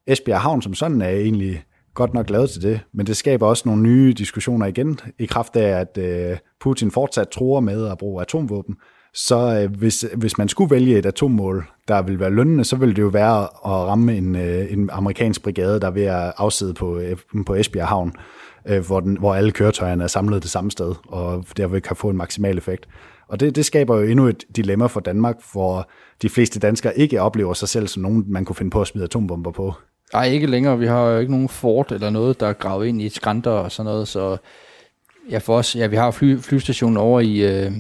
[0.08, 3.64] Esbjerg Havn som sådan er egentlig godt nok lavet til det, men det skaber også
[3.66, 8.22] nogle nye diskussioner igen, i kraft af, at øh, Putin fortsat tror med at bruge
[8.22, 8.76] atomvåben.
[9.14, 12.96] Så øh, hvis, hvis man skulle vælge et atommål, der vil være lønnende, så ville
[12.96, 16.74] det jo være at ramme en, øh, en amerikansk brigade, der er ved at afside
[16.74, 18.14] på, øh, på Esbjerg Havn,
[18.68, 22.10] øh, hvor, den, hvor alle køretøjerne er samlet det samme sted, og derved kan få
[22.10, 22.88] en maksimal effekt.
[23.28, 25.90] Og det, det skaber jo endnu et dilemma for Danmark, hvor
[26.22, 29.06] de fleste danskere ikke oplever sig selv som nogen, man kunne finde på at smide
[29.06, 29.74] atombomber på.
[30.14, 30.80] Nej, ikke længere.
[30.80, 33.72] Vi har jo ikke nogen fort eller noget, der er gravet ind i skrænter og
[33.72, 34.38] sådan noget, så
[35.30, 37.72] ja, for os, ja, vi har fly, flystationen over i, øh,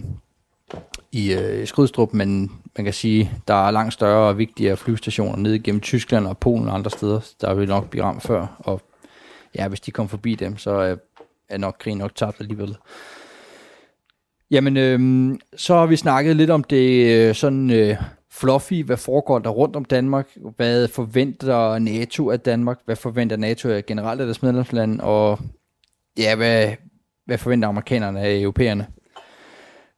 [1.12, 5.60] i øh, Skrydstrup, men man kan sige, der er langt større og vigtigere flystationer nede
[5.60, 8.82] gennem Tyskland og Polen og andre steder, der vil nok blive ramt før, og
[9.56, 10.96] ja, hvis de kommer forbi dem, så er,
[11.50, 12.78] er nok krigen nok tabt alligevel.
[14.52, 17.98] Jamen, øh, så har vi snakket lidt om det øh, sådan øh,
[18.34, 23.70] fluffy, hvad foregår der rundt om Danmark, hvad forventer NATO af Danmark, hvad forventer NATO
[23.70, 25.40] af generelt af deres medlemsland, og
[26.18, 26.74] ja, hvad,
[27.26, 28.88] hvad forventer amerikanerne af europæerne.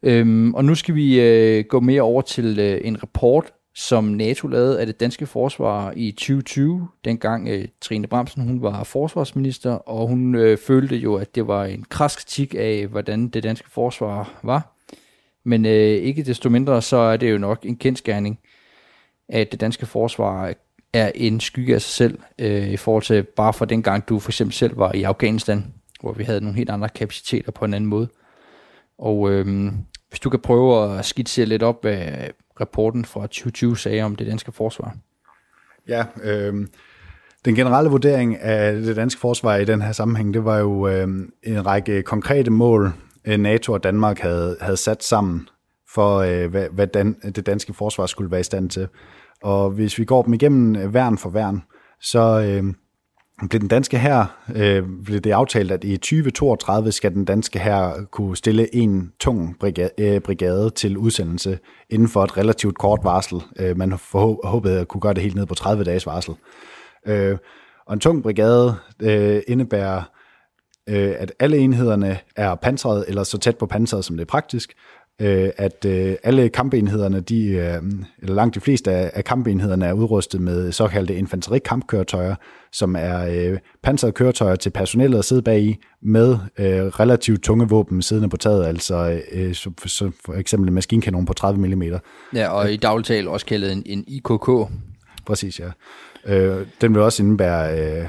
[0.03, 4.47] Øhm, og nu skal vi øh, gå mere over til øh, en rapport, som NATO
[4.47, 10.07] lavede af det danske forsvar i 2020, dengang øh, Trine Bramsen hun var forsvarsminister, og
[10.07, 14.39] hun øh, følte jo, at det var en kras kritik af, hvordan det danske forsvar
[14.43, 14.74] var.
[15.45, 18.39] Men øh, ikke desto mindre, så er det jo nok en kendskærning,
[19.29, 20.53] at det danske forsvar
[20.93, 24.19] er en skygge af sig selv, øh, i forhold til bare for den gang, du
[24.19, 27.73] for eksempel selv var i Afghanistan, hvor vi havde nogle helt andre kapaciteter på en
[27.73, 28.07] anden måde.
[28.97, 29.71] Og øh,
[30.09, 32.07] hvis du kan prøve at skitsere lidt op, hvad
[32.59, 34.95] rapporten fra 2020 sagde om det danske forsvar.
[35.87, 36.67] Ja, øh,
[37.45, 41.07] den generelle vurdering af det danske forsvar i den her sammenhæng, det var jo øh,
[41.43, 42.93] en række konkrete mål,
[43.27, 45.49] Øh, NATO og Danmark havde, havde sat sammen
[45.93, 48.87] for, øh, hvad, hvad dan, det danske forsvar skulle være i stand til.
[49.43, 51.63] Og hvis vi går dem igennem øh, værn for værn,
[52.01, 52.73] så øh,
[53.49, 58.05] blev den danske her øh, blev det aftalt, at i 2032 skal den danske her
[58.11, 61.59] kunne stille en tung brigade, øh, brigade til udsendelse
[61.89, 63.41] inden for et relativt kort varsel.
[63.59, 63.99] Øh, man
[64.43, 66.33] håbede at kunne gøre det helt ned på 30 dages varsel.
[67.07, 67.37] Øh,
[67.87, 70.01] og en tung brigade øh, indebærer,
[70.89, 74.73] øh, at alle enhederne er pansret eller så tæt på pansret, som det er praktisk,
[75.21, 77.81] øh, at øh, alle kampenhederne, de, øh,
[78.21, 82.35] eller langt de fleste af, af kampenhederne er udrustet med såkaldte infanterikampkøretøjer,
[82.71, 87.69] som er øh, pansrede køretøjer til personellet at sidde bag i, med øh, relativt tunge
[87.69, 91.83] våben siddende på taget, altså øh, så, så for eksempel en maskinkanon på 30 mm.
[92.35, 94.49] Ja, og i dagligtal også kaldet en, en IKK.
[95.25, 95.69] Præcis, ja.
[96.25, 98.07] Øh, den vil også indebære øh,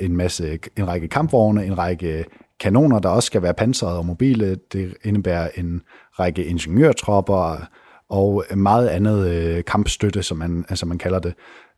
[0.00, 2.24] en masse, en række kampvogne, en række
[2.60, 4.56] kanoner, der også skal være pansrede og mobile.
[4.72, 5.82] Det indebærer en
[6.18, 7.66] række ingeniørtropper
[8.08, 11.34] og meget andet øh, kampstøtte, som man, altså man kalder det.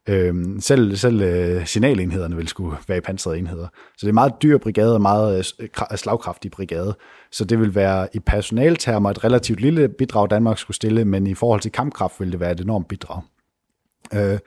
[0.09, 3.69] Øhm, selv selv øh, signalenhederne vil skulle være i pansrede enheder.
[3.97, 6.97] Så det er meget dyr brigade og meget øh, slagkraftig brigade.
[7.33, 11.35] Så det vil være i personaltermer et relativt lille bidrag, Danmark skulle stille, men i
[11.35, 13.23] forhold til kampkraft vil det være et enormt bidrag.
[14.15, 14.39] Øh,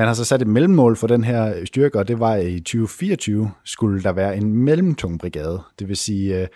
[0.00, 3.50] man har så sat et mellemmål for den her styrke, og det var i 2024
[3.64, 5.62] skulle der være en mellemtung brigade.
[5.78, 6.48] Det vil sige, øh,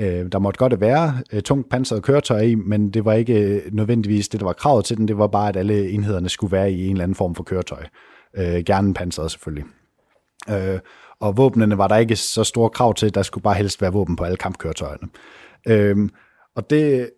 [0.00, 3.62] øh, der måtte godt være øh, tungt pansret køretøj i, men det var ikke øh,
[3.72, 5.08] nødvendigvis det, der var kravet til den.
[5.08, 7.84] Det var bare, at alle enhederne skulle være i en eller anden form for køretøj.
[8.36, 9.64] Øh, gerne pansret selvfølgelig.
[10.50, 10.78] Øh,
[11.20, 13.14] og våbnene var der ikke så store krav til.
[13.14, 15.08] Der skulle bare helst være våben på alle kampkøretøjerne.
[15.68, 16.08] Øh,
[16.56, 17.10] og det,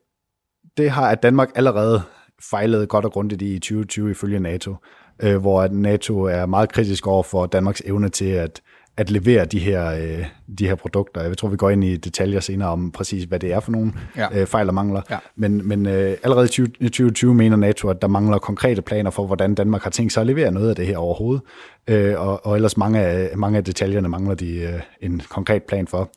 [0.76, 2.02] det har at Danmark allerede
[2.50, 4.74] fejlet godt og grundigt i 2020 ifølge NATO
[5.22, 8.60] øh, hvor NATO er meget kritisk over for Danmarks evne til at,
[8.96, 10.26] at levere de her, øh,
[10.58, 11.22] de her produkter.
[11.22, 13.92] Jeg tror, vi går ind i detaljer senere om præcis, hvad det er for nogle
[14.16, 14.40] ja.
[14.40, 15.02] øh, fejl og mangler.
[15.10, 15.18] Ja.
[15.36, 19.54] Men, men øh, allerede i 2020 mener NATO, at der mangler konkrete planer for, hvordan
[19.54, 21.42] Danmark har tænkt sig at levere noget af det her overhovedet.
[21.88, 25.86] Øh, og, og ellers mange af, mange af detaljerne mangler de øh, en konkret plan
[25.86, 26.10] for.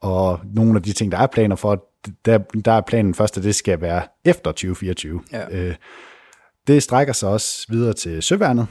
[0.00, 1.84] Og nogle af de ting, der er planer for,
[2.24, 5.20] der, der er planen først, at det skal være efter 2024.
[5.32, 5.58] Ja.
[5.58, 5.74] Øh,
[6.66, 8.66] det strækker sig også videre til Søværnet,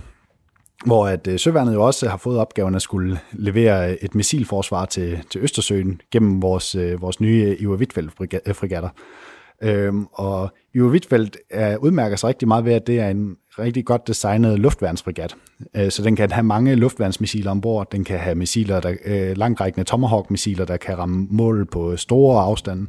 [0.86, 5.24] hvor at øh, Søværnet jo også har fået opgaven at skulle levere et missilforsvar til,
[5.30, 8.90] til Østersøen gennem vores, øh, vores nye Iver Wittfeldt-frigatter.
[8.90, 13.36] Øh, øhm, og Iver Wittfeldt er, udmærker sig rigtig meget ved, at det er en
[13.60, 15.36] rigtig godt designet luftværnsfrigat.
[15.76, 17.92] Øh, så den kan have mange luftværnsmissiler ombord.
[17.92, 22.86] Den kan have missiler, der, øh, langrækkende Tomahawk-missiler, der kan ramme mål på store afstande.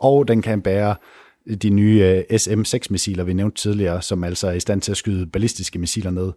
[0.00, 0.94] Og den kan bære
[1.62, 5.26] de nye øh, SM-6-missiler, vi nævnte tidligere, som altså er i stand til at skyde
[5.26, 6.32] ballistiske missiler ned.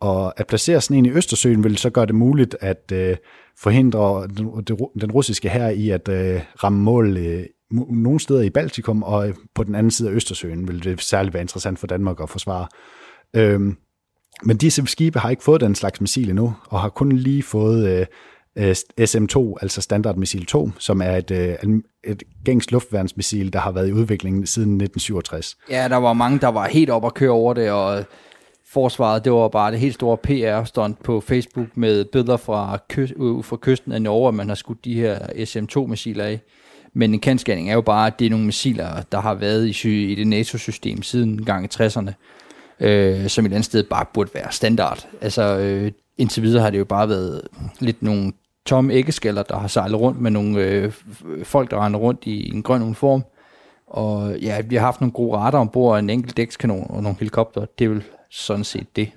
[0.00, 3.16] Og at placere sådan en i Østersøen vil så gøre det muligt at øh,
[3.58, 7.44] forhindre den, den russiske her i at øh, ramme mål øh,
[7.90, 11.34] nogle steder i Baltikum, og øh, på den anden side af Østersøen vil det særligt
[11.34, 12.66] være interessant for Danmark at forsvare.
[13.36, 13.76] Øhm,
[14.44, 17.88] men disse skibe har ikke fået den slags missil endnu, og har kun lige fået
[17.88, 18.06] øh, øh
[18.56, 21.54] Øh, SM-2, altså standardmissil 2, som er et, øh,
[22.04, 25.56] et gængs luftværnsmissil, der har været i udviklingen siden 1967.
[25.70, 28.04] Ja, der var mange, der var helt op at køre over det, og
[28.72, 33.12] forsvaret, det var bare det helt store PR-stunt på Facebook med billeder fra, kyst,
[33.42, 36.40] fra kysten af Norge, at man har skudt de her SM-2-missiler af.
[36.94, 40.12] Men en kendsgerning er jo bare, at det er nogle missiler, der har været i,
[40.12, 42.12] i det NATO-system siden gang i 60'erne,
[42.80, 45.06] øh, som et andet sted bare burde være standard.
[45.20, 47.42] Altså, øh, indtil videre har det jo bare været
[47.80, 48.32] lidt nogle
[48.66, 50.92] tomme æggeskaller, der har sejlet rundt med nogle øh,
[51.42, 53.24] folk, der render rundt i en grøn uniform.
[53.86, 57.66] Og ja, vi har haft nogle gode radar ombord, en enkelt dækskanon og nogle helikopter.
[57.78, 59.10] Det er vel sådan set det.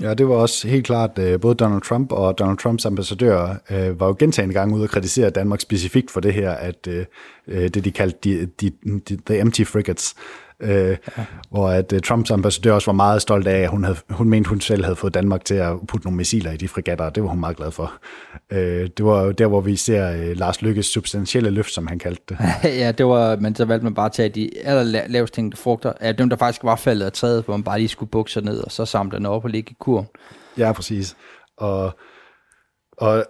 [0.00, 4.00] Ja, det var også helt klart, øh, både Donald Trump og Donald Trumps ambassadør øh,
[4.00, 7.04] var jo gentagende gange ude at kritisere Danmark specifikt for det her, at øh,
[7.48, 8.70] øh det de kaldte de, de,
[9.08, 10.14] de, the empty frigates,
[10.62, 10.96] øh,
[11.50, 14.48] hvor at uh, Trumps ambassadør også var meget stolt af, at hun, havde, hun mente,
[14.48, 17.22] hun selv havde fået Danmark til at putte nogle missiler i de frigatter, og det
[17.22, 17.92] var hun meget glad for.
[18.52, 21.98] Øh, det var jo der, hvor vi ser uh, Lars Lykkes substantielle løft, som han
[21.98, 22.38] kaldte det.
[22.82, 26.16] ja, det var, men så valgte man bare at tage de allerlavest hængende frugter, af
[26.16, 28.72] dem, der faktisk var faldet af træet, hvor man bare lige skulle bukse ned, og
[28.72, 30.06] så samle den op og ligge i kurven.
[30.58, 31.16] Ja, præcis.
[31.56, 31.96] Og,
[32.98, 33.24] og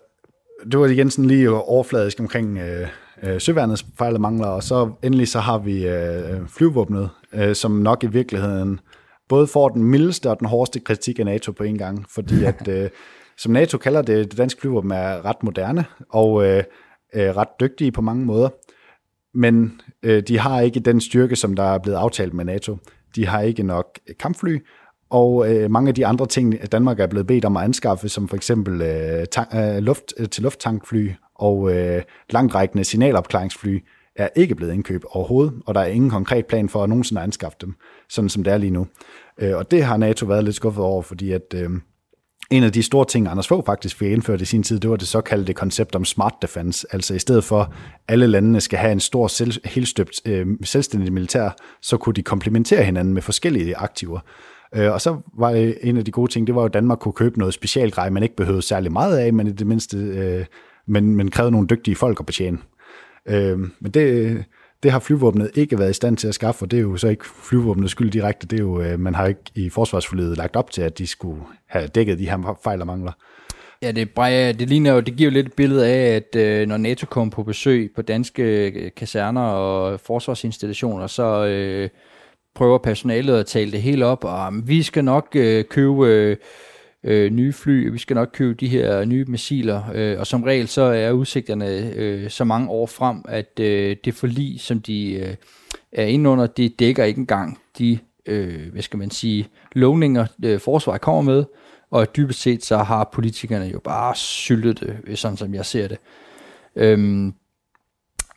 [0.73, 2.89] det var igen sådan lige overfladisk omkring øh,
[3.23, 7.71] øh, søværnets fejl og mangler, og så endelig så har vi øh, flyvåbnet, øh, som
[7.71, 8.81] nok i virkeligheden
[9.29, 12.69] både får den mildeste og den hårdeste kritik af NATO på en gang, fordi at,
[12.69, 12.91] øh,
[13.39, 16.65] som NATO kalder det, det danske flyvåben er ret moderne og øh,
[17.15, 18.49] øh, ret dygtige på mange måder,
[19.35, 22.77] men øh, de har ikke den styrke, som der er blevet aftalt med NATO.
[23.17, 24.59] De har ikke nok kampfly,
[25.11, 28.29] og øh, mange af de andre ting, Danmark er blevet bedt om at anskaffe, som
[28.29, 33.85] for eksempel øh, tank, øh, luft, øh, til lufttankfly og øh, langtrækkende signalopklaringsfly
[34.17, 37.59] er ikke blevet indkøbt overhovedet, og der er ingen konkret plan for at nogensinde anskaffe
[37.61, 37.75] dem,
[38.09, 38.87] sådan som det er lige nu.
[39.39, 41.71] Øh, og det har NATO været lidt skuffet over, fordi at øh,
[42.51, 44.97] en af de store ting, Anders Fogh faktisk fik indført i sin tid, det var
[44.97, 46.87] det såkaldte koncept om smart defense.
[46.91, 47.69] Altså i stedet for, at
[48.09, 51.51] alle landene skal have en stor selv, helstøbt øh, selvstændig militær,
[51.83, 54.21] så kunne de komplementere hinanden med forskellige aktiver.
[54.75, 56.99] Øh, og så var det en af de gode ting, det var jo, at Danmark
[56.99, 60.45] kunne købe noget specialgrej, man ikke behøvede særlig meget af, men i det mindste øh,
[60.87, 62.59] men, men krævede nogle dygtige folk at betjene.
[63.29, 64.45] Øh, men det,
[64.83, 67.09] det har flyvåbnet ikke været i stand til at skaffe, og det er jo så
[67.09, 70.71] ikke flyvåbnets skyld direkte, det er jo, øh, man har ikke i forsvarsforledet lagt op
[70.71, 73.13] til, at de skulle have dækket de her fejl og mangler.
[73.83, 74.17] Ja, det,
[74.59, 77.31] det, ligner jo, det giver jo lidt et billede af, at øh, når NATO kom
[77.31, 81.89] på besøg på danske øh, kaserner og forsvarsinstallationer, så øh,
[82.55, 86.37] prøver personalet at tale det hele op, og ah, vi skal nok øh, købe øh,
[87.05, 90.69] øh, nye fly, vi skal nok købe de her nye missiler, øh, og som regel
[90.69, 95.35] så er udsigterne øh, så mange år frem, at øh, det forlig, som de øh,
[95.93, 100.61] er inde under, det dækker ikke engang de, øh, hvad skal man sige, lovninger, øh,
[100.61, 101.45] forsvaret kommer med,
[101.91, 105.99] og dybest set så har politikerne jo bare syltet det, sådan som jeg ser det.
[106.77, 107.35] Øhm,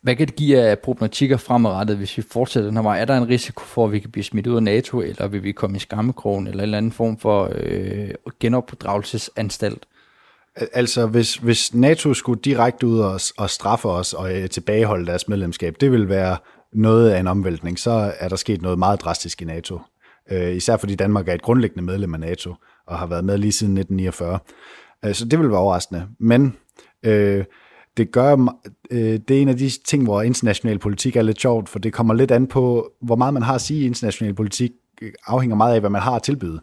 [0.02, 3.02] hvad kan det give af problematikker fremadrettet, hvis vi fortsætter den her vej?
[3.02, 5.44] Er der en risiko for, at vi kan blive smidt ud af NATO, eller vil
[5.44, 8.10] vi komme i skammekrogen, eller en eller anden form for øh,
[8.40, 9.86] genopdragelsesanstalt?
[10.74, 15.28] Altså, hvis, hvis NATO skulle direkte ud og, og straffe os og øh, tilbageholde deres
[15.28, 16.38] medlemskab, det vil være
[16.74, 17.80] noget af en omvæltning.
[17.80, 19.80] Så er der sket noget meget drastisk i NATO.
[20.32, 22.56] Øh, især fordi Danmark er et grundlæggende medlem af NATO,
[22.88, 24.40] og har været med lige siden 1949.
[25.06, 26.08] Øh, så det vil være overraskende.
[26.20, 26.56] Men
[27.06, 27.46] øh,
[28.00, 28.56] det gør,
[28.92, 31.94] øh, det er en af de ting, hvor international politik er lidt sjovt, for det
[31.94, 35.56] kommer lidt an på, hvor meget man har at sige i international politik, øh, afhænger
[35.56, 36.62] meget af, hvad man har at tilbyde.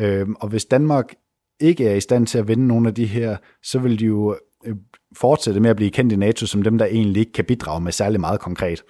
[0.00, 1.14] Øh, og hvis Danmark
[1.60, 4.36] ikke er i stand til at vinde nogle af de her, så vil de jo
[4.66, 4.76] øh,
[5.16, 7.92] fortsætte med at blive kendt i NATO som dem, der egentlig ikke kan bidrage med
[7.92, 8.82] særlig meget konkret.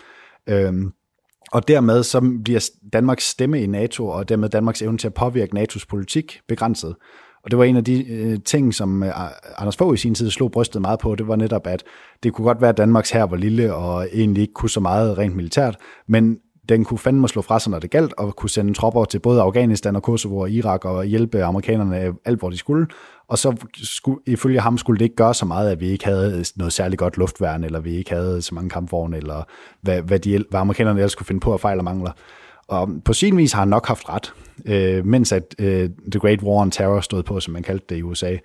[0.49, 0.73] Øh,
[1.53, 5.59] og dermed så bliver Danmarks stemme i NATO, og dermed Danmarks evne til at påvirke
[5.59, 6.97] NATO's politik begrænset.
[7.45, 9.13] Og det var en af de øh, ting, som øh,
[9.59, 11.85] Anders Fogh i sin tid slog brystet meget på, det var netop, at
[12.23, 15.19] det kunne godt være, at Danmarks her var lille og egentlig ikke kunne så meget
[15.19, 15.77] rent militært,
[16.07, 19.19] men den kunne fandme slå fra sig, når det galt, og kunne sende tropper til
[19.19, 22.87] både Afghanistan og Kosovo og Irak og hjælpe amerikanerne øh, alt, hvor de skulle.
[23.29, 26.39] Og så skulle, ifølge ham skulle det ikke gøre så meget, at vi ikke havde
[26.39, 29.43] øh, noget særligt godt luftværn, eller vi ikke havde så mange kampvogne, eller
[29.81, 32.13] hvad, hvad, de, hvad amerikanerne ellers kunne finde på at fejle og mangler.
[32.69, 34.33] Og på sin vis har han nok haft ret,
[34.67, 37.97] øh, mens at øh, The Great War on Terror stod på, som man kaldte det
[37.97, 38.37] i USA.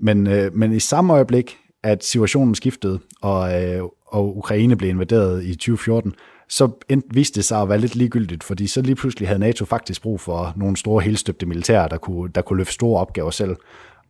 [0.00, 5.44] Men, øh, men i samme øjeblik, at situationen skiftede, og, øh, og Ukraine blev invaderet
[5.44, 6.14] i 2014,
[6.48, 6.70] så
[7.10, 10.20] viste det sig at være lidt ligegyldigt, fordi så lige pludselig havde NATO faktisk brug
[10.20, 13.56] for nogle store helstøbte militære, der kunne, der kunne løfte store opgaver selv.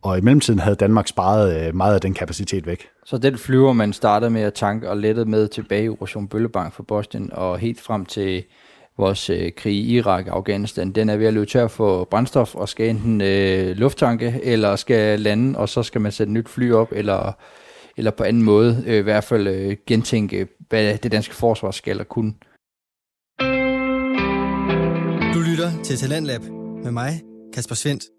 [0.01, 2.87] Og i mellemtiden havde Danmark sparet øh, meget af den kapacitet væk.
[3.05, 6.73] Så den flyver, man startede med at tanke og lettede med tilbage i Operation Bøllebank
[6.73, 8.43] for Boston, og helt frem til
[8.99, 12.55] vores øh, krig i Irak og Afghanistan, den er ved at løbe tør for brændstof,
[12.55, 16.71] og skal enten øh, lufttanke, eller skal lande, og så skal man sætte nyt fly
[16.71, 17.31] op, eller,
[17.97, 21.91] eller på anden måde øh, i hvert fald øh, gentænke, hvad det danske forsvar skal
[21.91, 22.33] eller kunne.
[25.33, 26.41] Du lytter til Talentlab
[26.83, 27.21] med mig,
[27.53, 28.18] Kasper Svendt.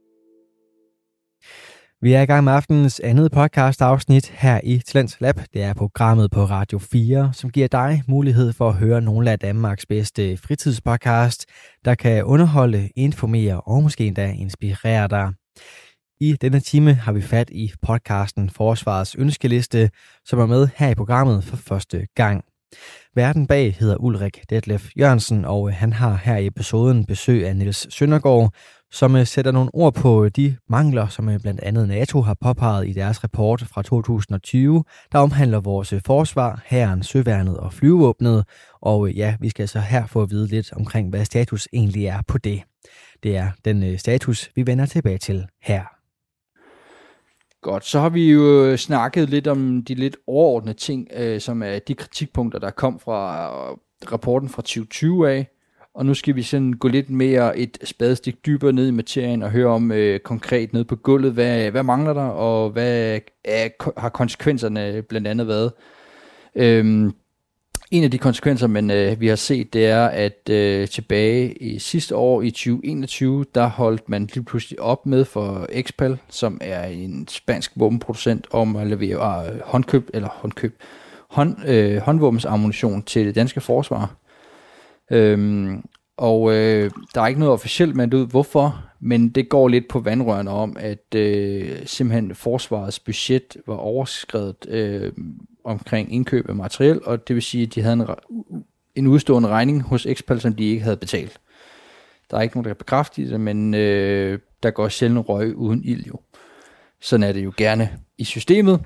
[2.03, 5.41] Vi er i gang med aftenens andet podcast afsnit her i Talents Lab.
[5.53, 9.39] Det er programmet på Radio 4, som giver dig mulighed for at høre nogle af
[9.39, 11.47] Danmarks bedste fritidspodcast,
[11.85, 15.33] der kan underholde, informere og måske endda inspirere dig.
[16.21, 19.91] I denne time har vi fat i podcasten Forsvarets Ønskeliste,
[20.25, 22.45] som er med her i programmet for første gang.
[23.15, 27.95] Verden bag hedder Ulrik Detlef Jørgensen, og han har her i episoden besøg af Niels
[27.95, 28.53] Søndergaard,
[28.93, 32.37] som øh, sætter nogle ord på øh, de mangler, som øh, blandt andet NATO har
[32.41, 38.45] påpeget i deres rapport fra 2020, der omhandler vores øh, forsvar, herren, søværnet og flyvåbnet.
[38.81, 42.07] Og øh, ja, vi skal så her få at vide lidt omkring, hvad status egentlig
[42.07, 42.63] er på det.
[43.23, 45.85] Det er den øh, status, vi vender tilbage til her.
[47.63, 51.09] Godt, så har vi jo snakket lidt om de lidt overordnede ting,
[51.41, 53.49] som er de kritikpunkter, der kom fra
[54.13, 55.47] rapporten fra 2020 af
[55.95, 59.51] og nu skal vi sådan gå lidt mere et spadestik dybere ned i materien og
[59.51, 63.69] høre om øh, konkret ned på gulvet, hvad, hvad mangler der, og hvad er,
[64.01, 65.73] har konsekvenserne blandt andet været.
[66.55, 67.13] Øhm,
[67.91, 71.79] en af de konsekvenser, man, øh, vi har set, det er, at øh, tilbage i
[71.79, 76.85] sidste år, i 2021, der holdt man lige pludselig op med for Expal, som er
[76.85, 80.79] en spansk våbenproducent, om at levere øh, håndkøb, eller håndkøb,
[81.31, 84.20] hånd, øh, håndvåbensammunition til det danske forsvar.
[85.11, 85.85] Øhm,
[86.17, 90.01] og øh, der er ikke noget officielt med ud, hvorfor, men det går lidt på
[90.01, 95.13] vandrørene om, at øh, simpelthen forsvarets budget var overskrevet øh,
[95.65, 98.07] omkring indkøb af materiel, og det vil sige, at de havde en,
[98.95, 101.41] en udstående regning hos Expal, som de ikke havde betalt.
[102.31, 105.85] Der er ikke nogen, der kan bekræfte det, men øh, der går sjældent røg uden
[105.85, 106.21] ild jo.
[107.01, 108.81] Sådan er det jo gerne i systemet.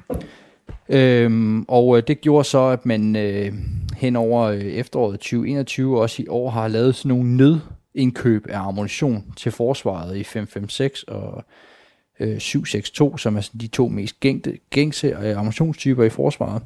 [0.88, 3.52] Øhm, og øh, det gjorde så, at man øh,
[3.96, 9.24] hen over øh, efteråret 2021 også i år har lavet sådan nogle nødindkøb af ammunition
[9.36, 11.44] til forsvaret i 556 og
[12.20, 16.62] øh, 762, som er sådan de to mest gængte, gængse øh, ammunitionstyper i forsvaret.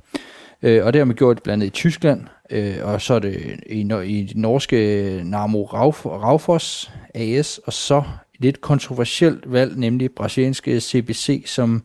[0.62, 2.20] Øh, og det har man gjort blandt andet i Tyskland,
[2.51, 7.99] øh, og så er det i, i det norske Namo Raufoss AS, og så
[8.34, 11.82] et lidt kontroversielt valg, nemlig brasilianske CBC, som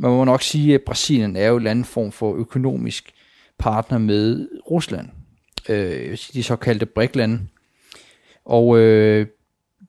[0.00, 3.12] man må nok sige, at Brasilien er jo en anden form for økonomisk
[3.58, 5.08] partner med Rusland.
[5.68, 7.40] Øh, de såkaldte BRIC-lande.
[8.44, 9.26] Og øh,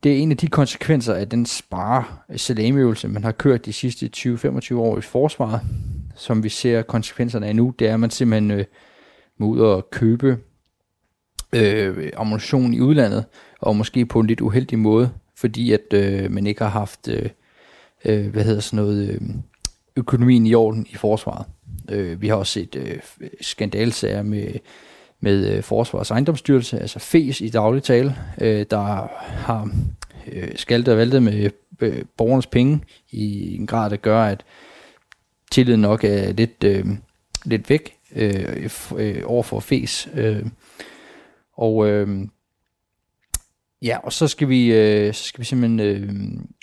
[0.04, 4.76] det er en af de konsekvenser af den spare-salamøvelse, man har kørt de sidste 20-25
[4.76, 5.62] år i forsvaret,
[6.16, 8.66] som vi ser konsekvenserne af nu, det er, at man simpelthen øh,
[9.38, 10.38] må ud og købe
[11.56, 13.26] øh, ammunition i udlandet,
[13.60, 17.30] og måske på en lidt uheldig måde, fordi at øh, man ikke har haft, øh,
[18.06, 19.22] øh, hvad hedder sådan noget, øh,
[19.96, 21.46] økonomien i orden i forsvaret.
[21.90, 23.00] Øh, vi har også set øh,
[23.42, 24.54] skandalsager med,
[25.20, 28.80] med øh, Forsvars ejendomsstyrelse, altså FES i daglig tale, øh, der
[29.28, 29.70] har
[30.32, 31.50] øh, skaltet og valtet med
[31.82, 32.80] øh, borgernes penge
[33.12, 34.44] i en grad, der gør, at
[35.52, 36.86] tilliden nok er lidt, øh,
[37.46, 40.10] lidt væk øh, øh, over for FES.
[40.14, 40.46] Øh,
[41.58, 42.28] og øh,
[43.82, 46.10] Ja, og så skal vi, øh, så skal vi simpelthen øh,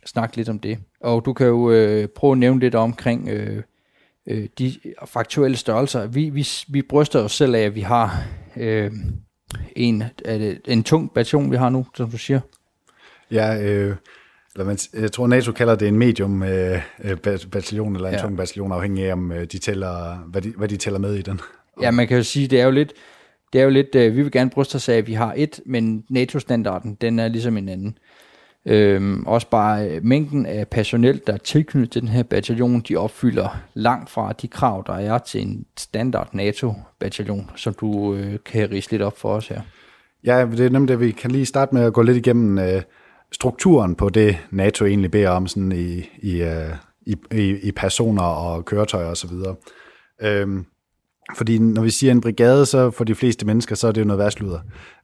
[0.07, 0.79] snakke lidt om det.
[1.01, 3.63] Og du kan jo øh, prøve at nævne lidt omkring øh,
[4.29, 4.75] øh, de
[5.07, 6.07] faktuelle størrelser.
[6.07, 8.23] Vi, vi, vi bryster os selv af, at vi har
[8.57, 8.91] øh,
[9.77, 12.41] en, det en tung bataljon, vi har nu, som du siger.
[13.31, 13.97] Ja, øh,
[14.55, 17.17] eller man, jeg tror NATO kalder det en medium øh, øh
[17.53, 18.21] bataljon, eller en ja.
[18.21, 21.23] tung bataljon, afhængig af, om øh, de tæller, hvad, de, hvad de tæller med i
[21.23, 21.41] den.
[21.83, 22.93] Ja, man kan jo sige, det er jo lidt,
[23.53, 25.61] det er jo lidt, øh, vi vil gerne bryste os af, at vi har et,
[25.67, 27.99] men NATO-standarden, den er ligesom en anden.
[28.67, 32.97] Øhm, også bare øh, mængden af personel, der er tilknyttet til den her bataljon, de
[32.97, 38.71] opfylder langt fra de krav, der er til en standard NATO-bataljon, som du øh, kan
[38.71, 39.61] rise lidt op for os her.
[40.25, 42.83] Ja, det er nemlig det, vi kan lige starte med at gå lidt igennem øh,
[43.33, 46.75] strukturen på det, NATO egentlig beder om sådan i, i, øh,
[47.07, 49.31] i, i, i personer og køretøjer osv.
[50.21, 50.67] Øhm,
[51.37, 54.07] fordi når vi siger en brigade, så for de fleste mennesker, så er det jo
[54.07, 54.61] noget værtsluder.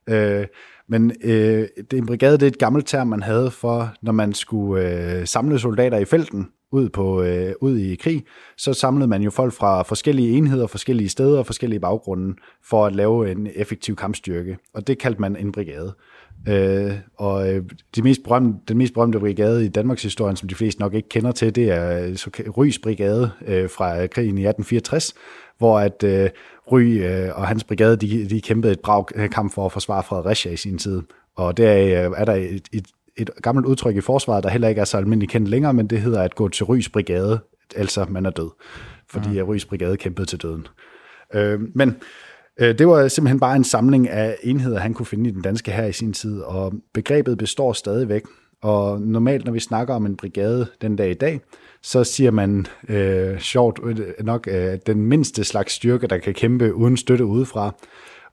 [0.09, 0.47] Øh,
[0.89, 4.33] men øh, det, en brigade, det er et gammelt term, man havde for, når man
[4.33, 8.25] skulle øh, samle soldater i felten, ud, på, øh, ud i krig,
[8.57, 12.95] så samlede man jo folk fra forskellige enheder, forskellige steder og forskellige baggrunde for at
[12.95, 14.59] lave en effektiv kampstyrke.
[14.75, 15.87] Og det kaldte man en brigade.
[15.87, 16.14] Øh,
[17.17, 17.65] og øh,
[17.97, 21.09] de mest berømte, den mest berømte brigade i Danmarks historie, som de fleste nok ikke
[21.09, 22.17] kender til, det er
[22.57, 25.15] Rys brigade øh, fra krigen i 1864,
[25.59, 26.31] hvor at øh,
[26.73, 30.53] Ry øh, og hans brigade, de, de kæmpede et brav kamp for at forsvare Fredericia
[30.53, 31.03] i sin tid.
[31.37, 34.81] Og der øh, er der et, et, et gammelt udtryk i forsvaret, der heller ikke
[34.81, 37.41] er så almindeligt kendt længere, men det hedder at gå til Rys brigade,
[37.77, 38.51] altså man er død,
[39.11, 39.43] fordi ja.
[39.43, 40.67] Rys brigade kæmpede til døden.
[41.35, 41.95] Øh, men øh,
[42.59, 45.85] det var simpelthen bare en samling af enheder, han kunne finde i den danske her
[45.85, 48.23] i sin tid, og begrebet består stadigvæk.
[48.63, 51.41] Og normalt, når vi snakker om en brigade den dag i dag,
[51.83, 53.81] så siger man øh, sjovt
[54.21, 57.75] nok øh, den mindste slags styrke, der kan kæmpe uden støtte udefra.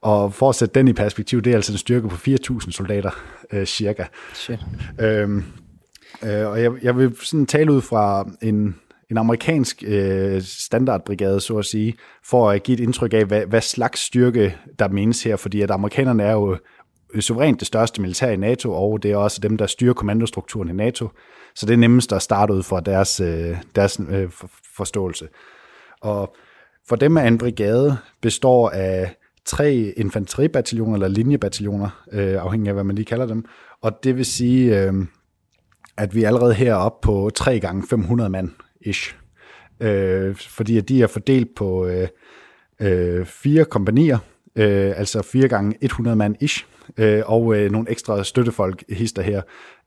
[0.01, 3.11] Og for at sætte den i perspektiv, det er altså en styrke på 4.000 soldater,
[3.51, 4.05] øh, cirka.
[4.34, 4.59] Shit.
[4.99, 5.43] Øhm,
[6.24, 8.76] øh, og jeg, jeg vil sådan tale ud fra en,
[9.12, 11.93] en amerikansk øh, standardbrigade, så at sige,
[12.26, 15.72] for at give et indtryk af, hvad, hvad slags styrke der menes her, fordi at
[15.72, 16.57] amerikanerne er jo
[17.14, 20.70] øh, suverænt det største militær i NATO, og det er også dem, der styrer kommandostrukturen
[20.70, 21.09] i NATO.
[21.55, 24.30] Så det er nemmest at starte ud fra deres, øh, deres øh,
[24.76, 25.28] forståelse.
[26.01, 26.36] Og
[26.88, 32.84] for dem er en brigade består af tre infanteribataljoner eller linjebataljoner, øh, afhængig af hvad
[32.84, 33.45] man lige kalder dem.
[33.82, 34.93] Og det vil sige, øh,
[35.97, 38.49] at vi er allerede her på 3 gange 500 mand
[38.82, 39.15] ish.
[39.79, 42.07] Øh, fordi at de er fordelt på øh,
[42.82, 44.17] øh, fire kompanier,
[44.55, 46.65] øh, altså 4 gange 100 mand ish,
[46.97, 49.41] øh, og øh, nogle ekstra støttefolk hister her,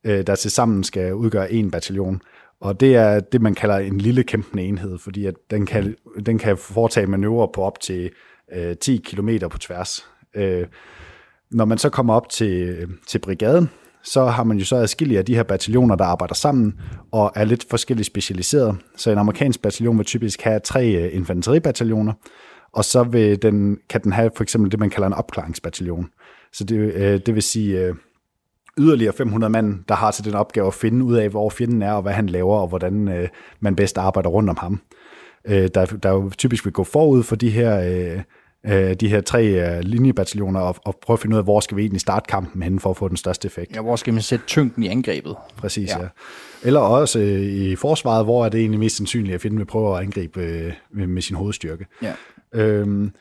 [0.05, 2.21] øh, der til sammen skal udgøre en bataljon.
[2.61, 6.39] Og det er det, man kalder en lille kæmpende enhed, fordi at den, kan, den
[6.39, 8.11] kan foretage manøvrer på op til
[8.53, 10.07] øh, 10 km på tværs.
[10.35, 10.67] Øh,
[11.51, 13.71] når man så kommer op til, øh, til brigaden,
[14.05, 16.81] så har man jo så adskillige af de her bataljoner, der arbejder sammen
[17.13, 18.77] og er lidt forskelligt specialiseret.
[18.97, 22.13] Så en amerikansk bataljon vil typisk have tre øh, infanteribataljoner,
[22.73, 26.09] og så vil den, kan den have for eksempel det, man kalder en opklaringsbataljon.
[26.53, 27.95] Så det, øh, det vil sige øh,
[28.79, 31.93] yderligere 500 mand, der har til den opgave at finde ud af, hvor fjenden er,
[31.93, 33.29] og hvad han laver, og hvordan øh,
[33.61, 34.81] man bedst arbejder rundt om ham.
[35.45, 38.23] Øh, der, der jo typisk vil gå forud for de her, øh,
[38.67, 41.77] øh, de her tre øh, linjebataljoner, og, og prøve at finde ud af, hvor skal
[41.77, 43.77] vi egentlig starte kampen hen for at få den største effekt.
[43.77, 45.37] Ja, hvor skal man sætte tyngden i angrebet?
[45.57, 46.03] Præcis, ja.
[46.03, 46.09] ja.
[46.63, 49.97] Eller også øh, i forsvaret, hvor er det egentlig mest sandsynligt, at fjenden vil prøve
[49.97, 51.87] at angribe øh, med, med sin hovedstyrke.
[52.03, 52.13] Ja.
[52.55, 53.13] Øhm,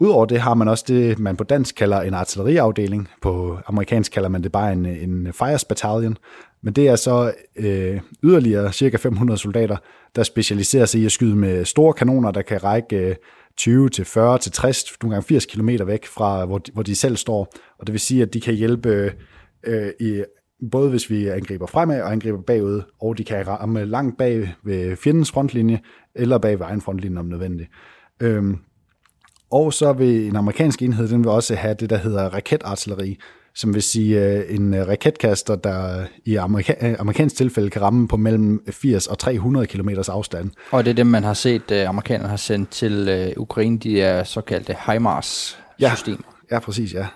[0.00, 3.08] Udover det har man også det, man på dansk kalder en artilleriafdeling.
[3.22, 6.16] På amerikansk kalder man det bare en, en fires battalion.
[6.62, 9.76] Men det er så øh, yderligere cirka 500 soldater,
[10.16, 13.14] der specialiserer sig i at skyde med store kanoner, der kan række øh,
[13.58, 16.96] 20 til 40 til 60, nogle gange 80 km væk fra, hvor de, hvor de
[16.96, 17.52] selv står.
[17.78, 19.12] Og det vil sige, at de kan hjælpe
[19.62, 20.22] øh, i,
[20.70, 24.96] både hvis vi angriber fremad og angriber bagud, og de kan ramme langt bag ved
[24.96, 25.80] fjendens frontlinje,
[26.14, 27.70] eller bag ved egen frontlinje om nødvendigt.
[28.20, 28.56] Øhm,
[29.50, 33.18] og så vil en amerikansk enhed, den vil også have det, der hedder raketartilleri,
[33.58, 38.08] som vil sige øh, en øh, raketkaster, der i amerika- øh, amerikansk tilfælde kan ramme
[38.08, 40.50] på mellem 80 og 300 km afstand.
[40.70, 44.76] Og det er dem, man har set, amerikanerne har sendt til Ukraine, de er såkaldte
[44.86, 46.18] HIMARS-systemer.
[46.50, 47.06] Ja, ja, præcis, ja.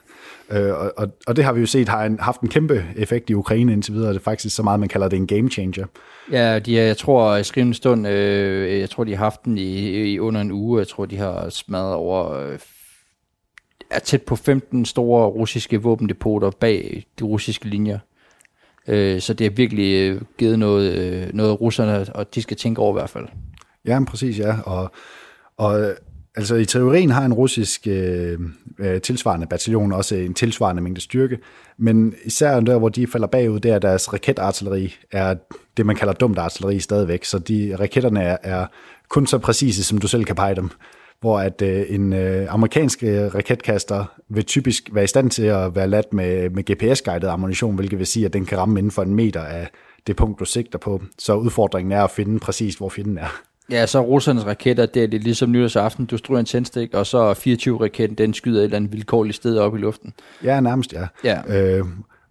[0.50, 3.34] Øh, og, og det har vi jo set har en, haft en kæmpe effekt i
[3.34, 4.08] Ukraine indtil videre.
[4.12, 5.86] Det er faktisk så meget, man kalder det en game changer.
[6.32, 9.58] Ja, de er, jeg tror i skrivende stund, øh, jeg tror de har haft den
[9.58, 10.78] i, i under en uge.
[10.78, 12.56] Jeg tror de har smadret over
[13.92, 17.98] er tæt på 15 store russiske våbendepoter bag de russiske linjer.
[18.88, 22.80] Øh, så det har virkelig øh, givet noget, øh, noget russerne, og de skal tænke
[22.80, 23.28] over i hvert fald.
[23.86, 24.54] Ja, præcis, ja.
[24.60, 24.92] Og,
[25.56, 25.94] og øh,
[26.36, 28.38] Altså i teorien har en russisk øh,
[28.78, 31.38] øh, tilsvarende bataljon også en tilsvarende mængde styrke,
[31.78, 35.34] men især der, hvor de falder bagud, der deres raketartilleri er
[35.76, 38.66] det, man kalder dumt artilleri stadigvæk, så de raketterne er, er
[39.08, 40.70] kun så præcise, som du selv kan pege dem.
[41.22, 45.74] Hvor at øh, en øh, amerikansk øh, raketkaster vil typisk være i stand til at
[45.74, 49.02] være ladt med, med GPS-guidet ammunition, hvilket vil sige, at den kan ramme inden for
[49.02, 49.70] en meter af
[50.06, 51.02] det punkt, du sigter på.
[51.18, 53.40] Så udfordringen er at finde præcis, hvor fjenden er.
[53.70, 57.32] Ja, så russernes raketter, det er det ligesom nytårsaften, du stryger en tændstik, og så
[57.32, 60.12] 24-raketten, den skyder et eller andet vilkårligt sted op i luften.
[60.44, 61.06] Ja, nærmest ja.
[61.24, 61.40] ja.
[61.48, 61.84] Øh,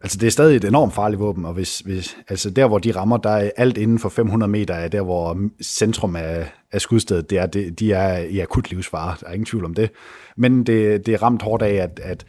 [0.03, 2.91] altså det er stadig et enormt farligt våben, og hvis, hvis, altså der hvor de
[2.91, 7.29] rammer, der er alt inden for 500 meter af der, hvor centrum af, af skudstedet,
[7.29, 9.91] det er, det, de er i akut livsfare, der er ingen tvivl om det.
[10.37, 12.25] Men det, det er ramt hårdt af, at, at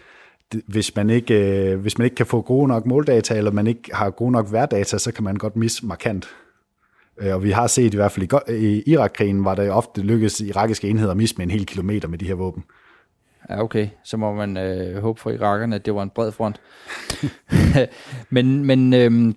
[0.67, 3.95] hvis man, ikke, øh, hvis man ikke kan få gode nok måldata, eller man ikke
[3.95, 6.29] har gode nok værdata, så kan man godt misse markant.
[7.21, 10.41] Øh, og vi har set i hvert fald i, i Irakkrigen, var det ofte lykkedes
[10.41, 12.65] irakiske enheder at misse med en hel kilometer med de her våben.
[13.51, 13.89] Ja, okay.
[14.05, 16.61] Så må man øh, håbe for irakerne, at det var en bred front.
[18.31, 19.35] men men øh,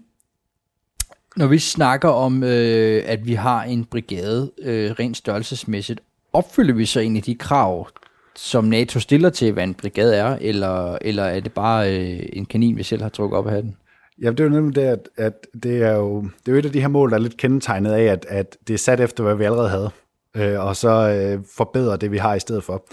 [1.35, 5.99] Når vi snakker om, øh, at vi har en brigade øh, rent størrelsesmæssigt,
[6.33, 7.87] opfylder vi så egentlig de krav,
[8.35, 12.45] som NATO stiller til, hvad en brigade er, eller, eller er det bare øh, en
[12.45, 13.75] kanin, vi selv har trukket op af den?
[14.21, 16.65] Ja, det er jo nemlig det, at, at det, er jo, det er jo et
[16.65, 19.23] af de her mål, der er lidt kendetegnet af, at, at det er sat efter,
[19.23, 19.89] hvad vi allerede havde,
[20.35, 22.85] øh, og så øh, forbedre det, vi har i stedet for.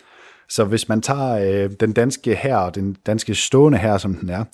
[0.53, 4.29] Så hvis man tager øh, den danske her og den danske stående her, som den
[4.29, 4.45] er,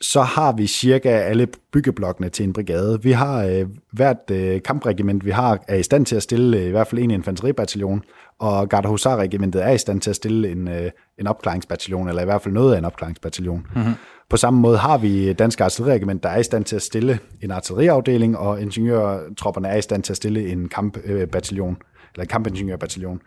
[0.00, 3.02] så har vi cirka alle byggeblokkene til en brigade.
[3.02, 6.64] Vi har øh, hvert øh, kampregiment, vi har, er i stand til at stille øh,
[6.64, 8.02] i hvert fald en infanteribataljon,
[8.38, 12.42] og Gardehusar-regimentet er i stand til at stille en, øh, en opklaringsbataljon, eller i hvert
[12.42, 13.66] fald noget af en opklaringsbataljon.
[13.74, 13.94] Mm-hmm.
[14.30, 17.50] På samme måde har vi Danske Artilleriregiment, der er i stand til at stille en
[17.50, 21.76] artilleriafdeling, og ingeniørtropperne er i stand til at stille en kampbataljon,
[22.14, 23.20] eller en kampingeniørbataljon.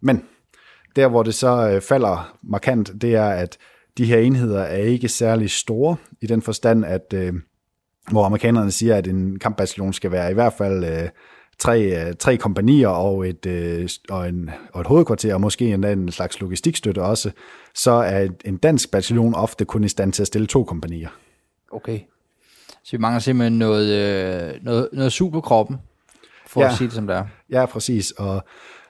[0.00, 0.22] Men
[0.96, 3.58] der, hvor det så øh, falder markant, det er, at
[3.98, 7.34] de her enheder er ikke særlig store, i den forstand, at øh,
[8.10, 11.08] hvor amerikanerne siger, at en kampbataljon skal være i hvert fald øh,
[11.58, 15.84] tre, øh, tre kompanier og et, øh, og, en, og et hovedkvarter, og måske en,
[15.84, 17.30] en slags logistikstøtte også,
[17.74, 21.08] så er en dansk bataljon ofte kun i stand til at stille to kompanier.
[21.72, 22.00] Okay.
[22.84, 25.76] Så vi mangler simpelthen noget, øh, noget, noget superkroppen,
[26.46, 26.66] for ja.
[26.66, 27.24] at sige det som det er.
[27.50, 28.10] Ja, præcis.
[28.10, 28.44] Og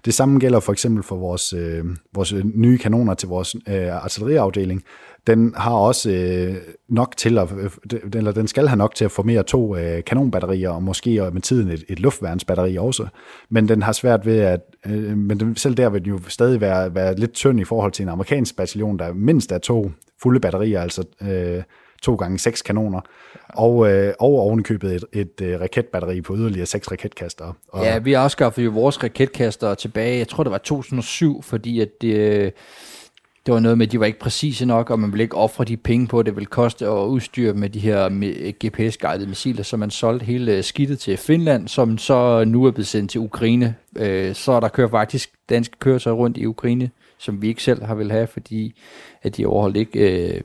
[0.05, 1.84] det samme gælder for eksempel for vores, øh,
[2.14, 4.82] vores nye kanoner til vores øh, artilleriafdeling.
[5.26, 6.57] Den har også øh,
[6.88, 7.48] nok til at,
[7.92, 11.42] øh, eller den skal have nok til at formere to øh, kanonbatterier, og måske med
[11.42, 13.07] tiden et, et luftværnsbatteri også.
[13.50, 16.61] Men den har svært ved at, øh, men den, selv der vil den jo stadig
[16.61, 19.90] være, være lidt tynd i forhold til en amerikansk bataljon, der mindst er to
[20.22, 21.62] fulde batterier, altså øh,
[22.05, 23.00] to gange seks kanoner,
[23.48, 27.52] og, øh, og ovenikøbet et, et, et raketbatteri på yderligere seks raketkaster.
[27.68, 31.88] Og ja, vi afskaffede jo vores raketkaster tilbage, jeg tror det var 2007, fordi at
[32.02, 32.52] det,
[33.46, 35.64] det var noget med, at de var ikke præcise nok, og man ville ikke ofre
[35.64, 38.09] de penge på, det ville koste at udstyre med de her
[38.64, 42.86] GPS-guidede missiler, så man solgte hele øh, skidtet til Finland, som så nu er blevet
[42.86, 43.74] sendt til Ukraine.
[43.96, 47.94] Øh, så der kører faktisk danske køretøjer rundt i Ukraine, som vi ikke selv har
[47.94, 48.74] vil have, fordi
[49.22, 50.40] at de overholdt ikke øh,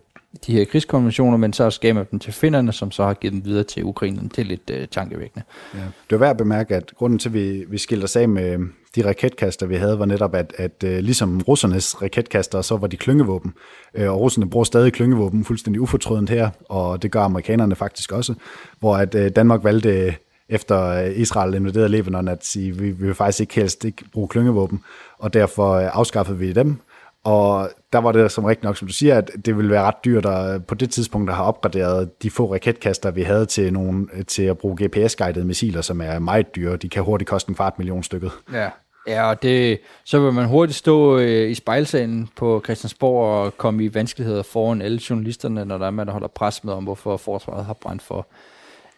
[0.48, 3.46] de her krigskonventioner, men så gav man dem til finnerne, som så har givet dem
[3.46, 4.30] videre til ukrainerne.
[4.30, 5.46] til lidt øh, tankevækkende.
[5.74, 5.80] Ja.
[6.10, 8.60] Det er værd at bemærke, at grunden til, at vi, vi skilte os af med
[8.96, 12.98] de raketkaster, vi havde, var netop, at, at øh, ligesom russernes raketkaster, så var de
[12.98, 13.54] klyngevåben.
[13.94, 18.34] Øh, og russerne bruger stadig klyngevåben fuldstændig ufortrødent her, og det gør amerikanerne faktisk også.
[18.80, 20.16] Hvor at øh, Danmark valgte
[20.50, 24.28] efter øh, Israel invaderede Lebanon, at sige, vi, vi vil faktisk ikke helst ikke bruge
[24.28, 24.84] klyngevåben,
[25.20, 26.78] og derfor øh, afskaffede vi dem,
[27.24, 30.06] og der var det som rigtig nok, som du siger, at det ville være ret
[30.06, 34.08] dyrt at på det tidspunkt at have opgraderet de få raketkaster, vi havde til, nogle,
[34.28, 36.78] til at bruge GPS-guidede missiler, som er meget dyre.
[36.78, 38.32] De kan hurtigt koste en kvart million stykket.
[38.54, 38.70] Ja.
[39.08, 43.84] Ja, og det, så vil man hurtigt stå øh, i spejlsalen på Christiansborg og komme
[43.84, 47.18] i vanskeligheder foran alle journalisterne, når der er man, der holder pres med om, hvorfor
[47.18, 48.28] forsvaret har brændt for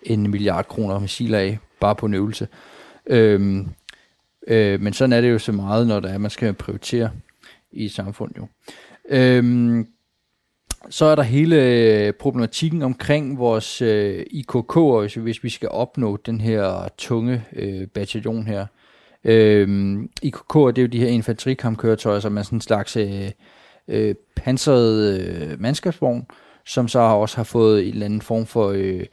[0.04, 2.48] en milliard kroner missiler af, bare på en øvelse.
[3.06, 3.70] Øhm,
[4.48, 7.10] øh, men sådan er det jo så meget, når der er, man skal prioritere
[7.74, 8.48] i samfundet jo.
[9.10, 9.88] Øhm,
[10.90, 16.18] så er der hele øh, problematikken omkring vores øh, IKK'er, hvis, hvis vi skal opnå
[16.18, 18.66] den her tunge øh, bataljon her.
[19.24, 23.32] Øhm, IKK'er, det er jo de her infanterikampkøretøjer, som er sådan en slags øh,
[23.88, 26.26] øh, pansret øh, mandskabsvogn,
[26.66, 29.06] som så også har fået en eller anden form for øh,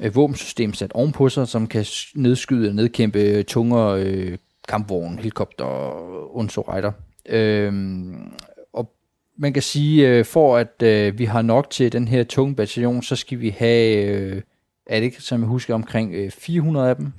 [0.00, 1.84] øh, våbensystem sat ovenpå sig, som kan
[2.14, 4.38] nedskyde og nedkæmpe øh, tungere øh,
[4.68, 6.92] kampvogne, helikopter og unsorejder.
[7.28, 8.32] Øhm,
[8.72, 8.92] og
[9.38, 13.02] man kan sige, øh, for at øh, vi har nok til den her tunge bataljon,
[13.02, 14.42] så skal vi have, øh,
[14.86, 17.12] er det ikke, som jeg husker, omkring øh, 400 af dem?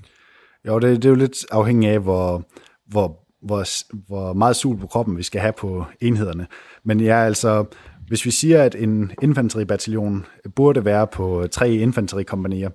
[0.68, 2.44] Jo, det, det er jo lidt afhængigt af, hvor,
[2.88, 3.66] hvor, hvor,
[4.08, 6.48] hvor meget sul på kroppen vi skal have på enhederne.
[6.84, 7.66] Men ja, altså,
[8.08, 10.26] hvis vi siger, at en infanteribataljon
[10.56, 12.70] burde være på tre infanterikompanier,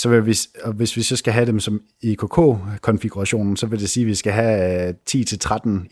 [0.00, 0.36] så vil vi,
[0.74, 4.32] hvis vi så skal have dem som IKK-konfigurationen, så vil det sige, at vi skal
[4.32, 5.14] have 10-13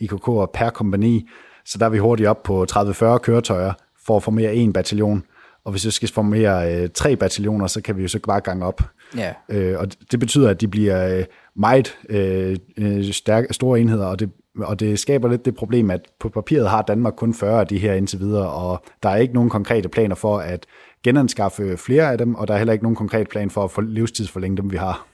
[0.01, 1.27] IKK'er per kompani,
[1.65, 3.73] så der er vi hurtigt op på 30-40 køretøjer
[4.05, 5.23] for at formere en bataljon.
[5.65, 8.65] Og hvis vi skal formere øh, tre bataljoner, så kan vi jo så bare gange
[8.65, 8.81] op.
[9.17, 9.33] Ja.
[9.49, 14.19] Øh, og det betyder, at de bliver øh, meget øh, øh, stærke, store enheder, og
[14.19, 14.29] det,
[14.61, 17.77] og det skaber lidt det problem, at på papiret har Danmark kun 40 af de
[17.77, 20.65] her indtil videre, og der er ikke nogen konkrete planer for at
[21.03, 23.81] genanskaffe flere af dem, og der er heller ikke nogen konkret plan for at for
[23.81, 25.07] livstidsforlænge dem, vi har.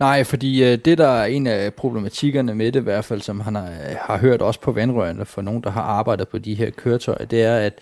[0.00, 3.40] Nej, fordi øh, det der er en af problematikkerne med det, i hvert fald, som
[3.40, 6.54] han har, øh, har hørt også på vandrørene for nogen, der har arbejdet på de
[6.54, 7.78] her køretøjer, det er, at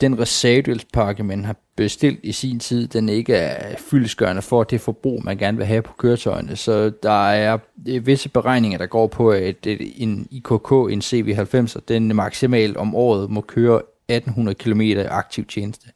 [0.00, 5.24] den reservedelspakke, man har bestilt i sin tid, den ikke er fyldesgørende for det forbrug,
[5.24, 6.56] man gerne vil have på køretøjerne.
[6.56, 7.58] Så der er
[7.88, 13.30] øh, visse beregninger, der går på, at en IKK, en CV90, den maksimalt om året
[13.30, 15.88] må køre 1800 km aktiv tjeneste.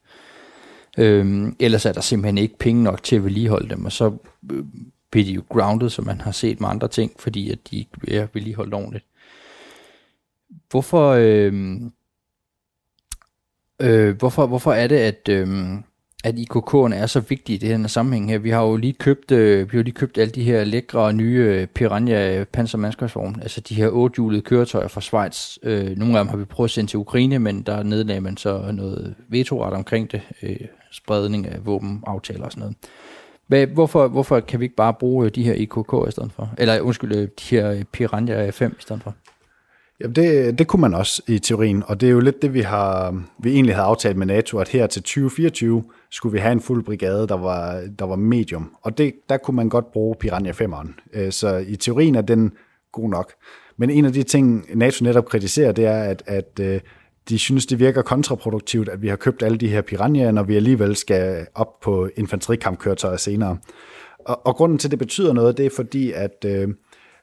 [0.98, 4.12] Øhm, ellers er der simpelthen ikke penge nok til at vedligeholde dem, og så
[4.52, 4.64] øh,
[5.10, 8.18] bliver de jo grounded, som man har set med andre ting, fordi at de ikke
[8.18, 9.04] er vedligeholdt ordentligt.
[10.70, 11.52] Hvorfor, øh,
[13.82, 15.48] øh, hvorfor, hvorfor er det, at, øh,
[16.24, 18.38] at IKK'erne er så vigtige i det her sammenhæng her?
[18.38, 21.38] Vi har jo lige købt, øh, vi har lige købt alle de her lækre nye
[21.38, 25.58] øh, Piranha pansermandskabsvogne, altså de her ottehjulede køretøjer fra Schweiz.
[25.62, 28.36] Øh, nogle af dem har vi prøvet at sende til Ukraine, men der nedlagde man
[28.36, 30.56] så noget vetoret omkring det, øh,
[30.94, 32.76] spredning af våbenaftaler og sådan noget.
[33.46, 36.50] Hvad, hvorfor, hvorfor kan vi ikke bare bruge øh, de her IKK i stedet for?
[36.58, 39.14] Eller undskyld, øh, de her øh, Piranha 5 i stedet for?
[40.00, 42.60] Jamen det, det kunne man også i teorien, og det er jo lidt det, vi
[42.60, 46.60] har vi egentlig havde aftalt med NATO, at her til 2024 skulle vi have en
[46.60, 48.76] fuld brigade, der var, der var medium.
[48.82, 50.90] Og det, der kunne man godt bruge Piranha 5'eren.
[51.30, 52.52] Så i teorien er den
[52.92, 53.32] god nok.
[53.76, 56.60] Men en af de ting, NATO netop kritiserer, det er, at, at
[57.28, 60.56] de synes, det virker kontraproduktivt, at vi har købt alle de her piranjer, når vi
[60.56, 63.58] alligevel skal op på infanterikampkøretøjer senere.
[64.18, 66.68] Og, og grunden til, at det betyder noget, det er fordi, at øh,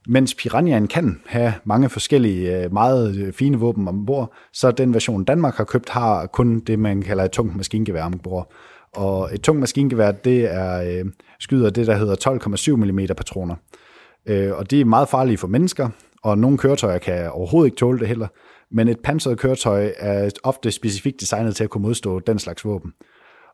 [0.08, 5.24] mens Piranhaen kan have mange forskellige, øh, meget øh, fine våben ombord, så den version
[5.24, 8.52] Danmark har købt, har kun det, man kalder et tungt maskingevær ombord.
[8.94, 12.16] Og et tungt maskingevær, det er øh, skyder det, der hedder
[12.76, 13.56] 12,7 mm patroner.
[14.26, 15.90] Øh, og de er meget farlige for mennesker,
[16.24, 18.28] og nogle køretøjer kan overhovedet ikke tåle det heller.
[18.72, 22.94] Men et panseret køretøj er ofte specifikt designet til at kunne modstå den slags våben.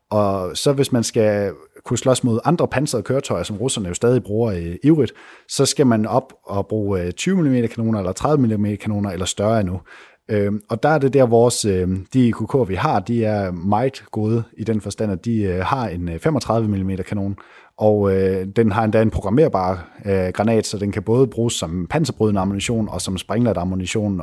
[0.10, 1.52] Og så hvis man skal
[1.86, 5.14] kunne slås mod andre pansrede køretøjer, som russerne jo stadig bruger i ivrigt,
[5.48, 9.26] så skal man op og bruge øh, 20 mm kanoner, eller 30 mm kanoner, eller
[9.26, 9.82] større endnu.
[10.30, 14.04] Øhm, og der er det der, vores, øh, de IKK'er, vi har, de er meget
[14.12, 17.36] gode i den forstand, at de øh, har en øh, 35 mm kanon,
[17.78, 19.88] og øh, den har endda en programmerbar
[20.34, 24.22] granat, så den kan både bruges som panserbrydende ammunition og som springlat ammunition,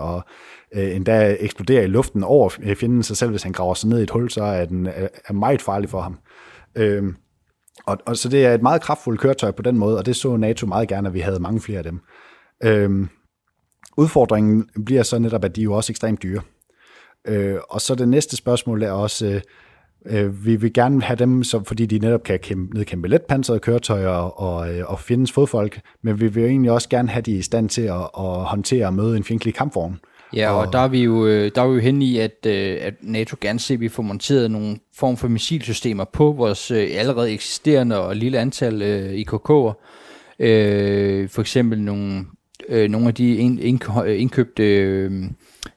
[0.74, 4.02] øh, endda eksploderer i luften over fjenden sig selv, hvis han graver sig ned i
[4.02, 6.18] et hul, så er den øh, er meget farlig for ham.
[6.76, 7.14] Øh,
[7.86, 10.36] og, og så det er et meget kraftfuldt køretøj på den måde, og det så
[10.36, 12.00] NATO meget gerne, at vi havde mange flere af dem.
[12.64, 13.06] Øh,
[13.96, 16.40] udfordringen bliver så netop, at de er jo også ekstremt dyre.
[17.28, 19.40] Øh, og så det næste spørgsmål er også, øh,
[20.06, 24.08] øh, vi vil gerne have dem, så, fordi de netop kan kæmpe, nedkæmpe letpansrede køretøjer
[24.08, 27.42] og, øh, og findes fodfolk, men vi vil jo egentlig også gerne have de i
[27.42, 29.98] stand til at, at håndtere og møde en fjendtlig kampvogn.
[30.32, 32.18] Øh, Ja, og, og der er vi jo, øh, der er vi jo hen i,
[32.18, 36.32] at, øh, at NATO gerne ser, at vi får monteret nogle form for missilsystemer på
[36.32, 38.82] vores øh, allerede eksisterende og lille antal
[39.22, 39.74] IKK'er.
[41.28, 42.24] for eksempel nogle,
[42.68, 43.36] nogle af de
[44.16, 44.62] indkøbte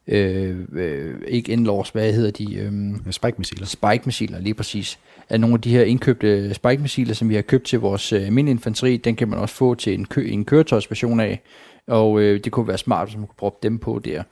[0.07, 2.55] øh, øh, ikke indlårs, hvad hedder de?
[2.55, 2.71] Øh,
[3.11, 3.65] Spike-missiler.
[3.65, 4.99] Spike-missiler, lige præcis.
[5.29, 8.97] Af nogle af de her indkøbte Spike-missiler, som vi har købt til vores øh, infanteri,
[8.97, 11.41] den kan man også få til en, kø, en køretøjsversion af
[11.87, 14.23] og øh, det kunne være smart, hvis man kunne proppe dem på der.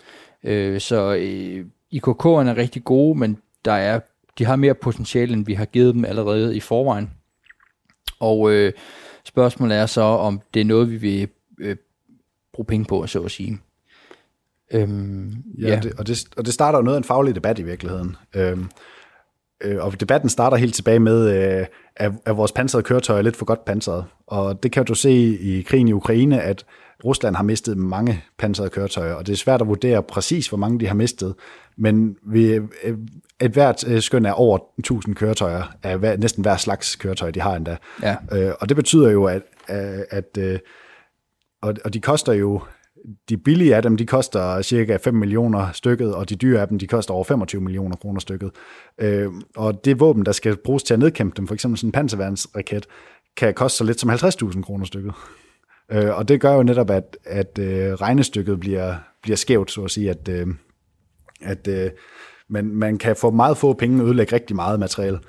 [0.43, 3.99] Øh, så øh, IKK'erne er rigtig gode, men der er,
[4.38, 7.12] de har mere potentiale, end vi har givet dem allerede i forvejen.
[8.20, 8.74] Og øh,
[9.24, 11.28] spørgsmålet er så, om det er noget, vi vil
[11.60, 11.76] øh,
[12.53, 13.60] bruge penge på, så at sige.
[14.72, 15.80] Øhm, ja, ja.
[15.80, 18.16] Det, og, det, og det starter jo noget af en faglig debat i virkeligheden.
[18.36, 18.70] Øhm,
[19.62, 21.30] øh, og debatten starter helt tilbage med,
[21.60, 24.06] øh, at, at vores pansrede køretøj er lidt for godt pansret.
[24.28, 26.66] Og det kan du se i krigen i Ukraine, at
[27.06, 30.80] Rusland har mistet mange pansrede køretøjer, og det er svært at vurdere præcis, hvor mange
[30.80, 31.36] de har mistet,
[31.78, 32.97] men vi, øh,
[33.41, 37.41] et hvert øh, skøn er over 1000 køretøjer, af hver, næsten hver slags køretøj, de
[37.41, 37.78] har endda.
[38.01, 38.16] Ja.
[38.32, 40.62] Øh, og det betyder jo, at, at, at
[41.62, 42.62] og, og de koster jo,
[43.30, 46.80] de billige af dem, de koster cirka 5 millioner stykket, og de dyre af dem,
[46.80, 48.51] de koster over 25 millioner kroner stykket.
[49.56, 52.86] og det våben, der skal bruges til at nedkæmpe dem, for eksempel sådan en panserværnsraket,
[53.38, 55.14] kan koste så lidt som 50.000 kroner stykket.
[55.92, 59.92] Øh, og det gør jo netop, at, at øh, regnestykket bliver, bliver skævt, så at
[59.92, 60.48] sige, at, øh,
[61.42, 61.92] at øh,
[62.50, 65.20] man, man kan få meget få penge og ødelægge rigtig meget materiale.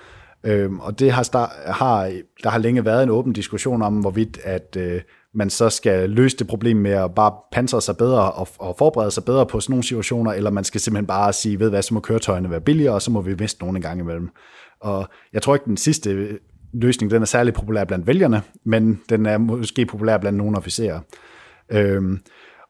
[0.45, 4.39] Øh, og det har, star- har, der har længe været en åben diskussion om, hvorvidt
[4.45, 5.01] at øh,
[5.35, 9.11] man så skal løse det problem med at bare pansre sig bedre og, og forberede
[9.11, 11.95] sig bedre på sådan nogle situationer, eller man skal simpelthen bare sige, ved hvad, så
[11.95, 14.31] må køretøjerne være billigere, og så må vi miste nogen en gang imellem.
[14.81, 16.39] Og jeg tror ikke, den sidste
[16.81, 21.01] løsning den er særlig populær blandt vælgerne, men den er måske populær blandt nogle officerer.
[21.71, 22.21] Øhm,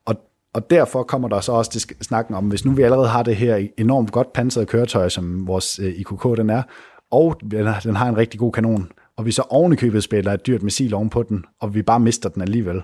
[0.05, 0.15] og,
[0.55, 3.37] og derfor kommer der så også til snakken om, hvis nu vi allerede har det
[3.37, 6.63] her enormt godt pansrede køretøj, som vores øh, IKK den er,
[7.11, 10.47] og den har, den har en rigtig god kanon, og vi så ovenikøbet spiller et
[10.47, 12.83] dyrt missil ovenpå den, og vi bare mister den alligevel,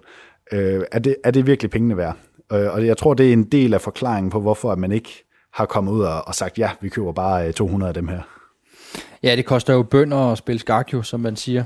[0.52, 2.16] øh, er, det, er det virkelig pengene værd?
[2.52, 5.66] Øh, og jeg tror, det er en del af forklaringen på, hvorfor man ikke har
[5.66, 8.20] kommet ud og, og sagt, ja, vi køber bare øh, 200 af dem her.
[9.22, 11.64] Ja, det koster jo bønder at spille skak jo, som man siger.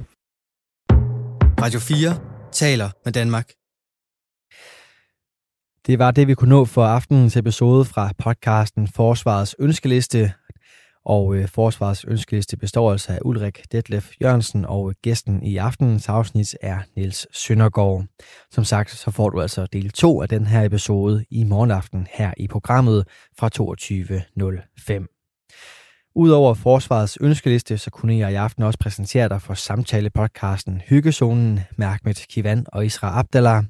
[1.63, 2.19] Radio 4
[2.53, 3.49] taler med Danmark.
[5.87, 10.33] Det var det, vi kunne nå for aftenens episode fra podcasten Forsvarets Ønskeliste.
[11.05, 16.57] Og øh, forsvarets ønskeliste består altså af Ulrik Detlef Jørgensen, og gæsten i aftenens afsnit
[16.61, 18.05] er Niels Søndergaard.
[18.51, 22.33] Som sagt, så får du altså del 2 af den her episode i morgenaften her
[22.37, 23.51] i programmet fra
[25.01, 25.16] 22.05.
[26.19, 31.87] Udover forsvarets ønskeliste, så kunne jeg i aften også præsentere dig for samtale-podcasten Hyggezonen med
[31.87, 33.65] Ahmed Kivan og Isra Abdallah.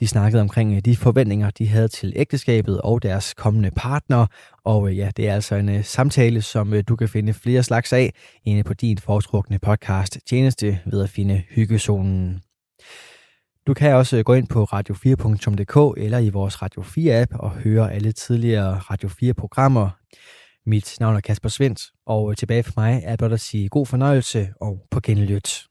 [0.00, 4.26] De snakkede omkring øh, de forventninger, de havde til ægteskabet og deres kommende partner.
[4.64, 7.92] Og øh, ja, det er altså en øh, samtale, som du kan finde flere slags
[7.92, 8.12] af
[8.44, 12.40] inde på din foretrukne podcast tjeneste ved at finde Hyggezonen.
[13.66, 18.12] Du kan også gå ind på radio4.dk eller i vores Radio 4-app og høre alle
[18.12, 19.90] tidligere Radio 4-programmer.
[20.68, 23.86] Mit navn er Kasper Svendt, og øh, tilbage for mig er blot at sige god
[23.86, 25.64] fornøjelse og på genlyt.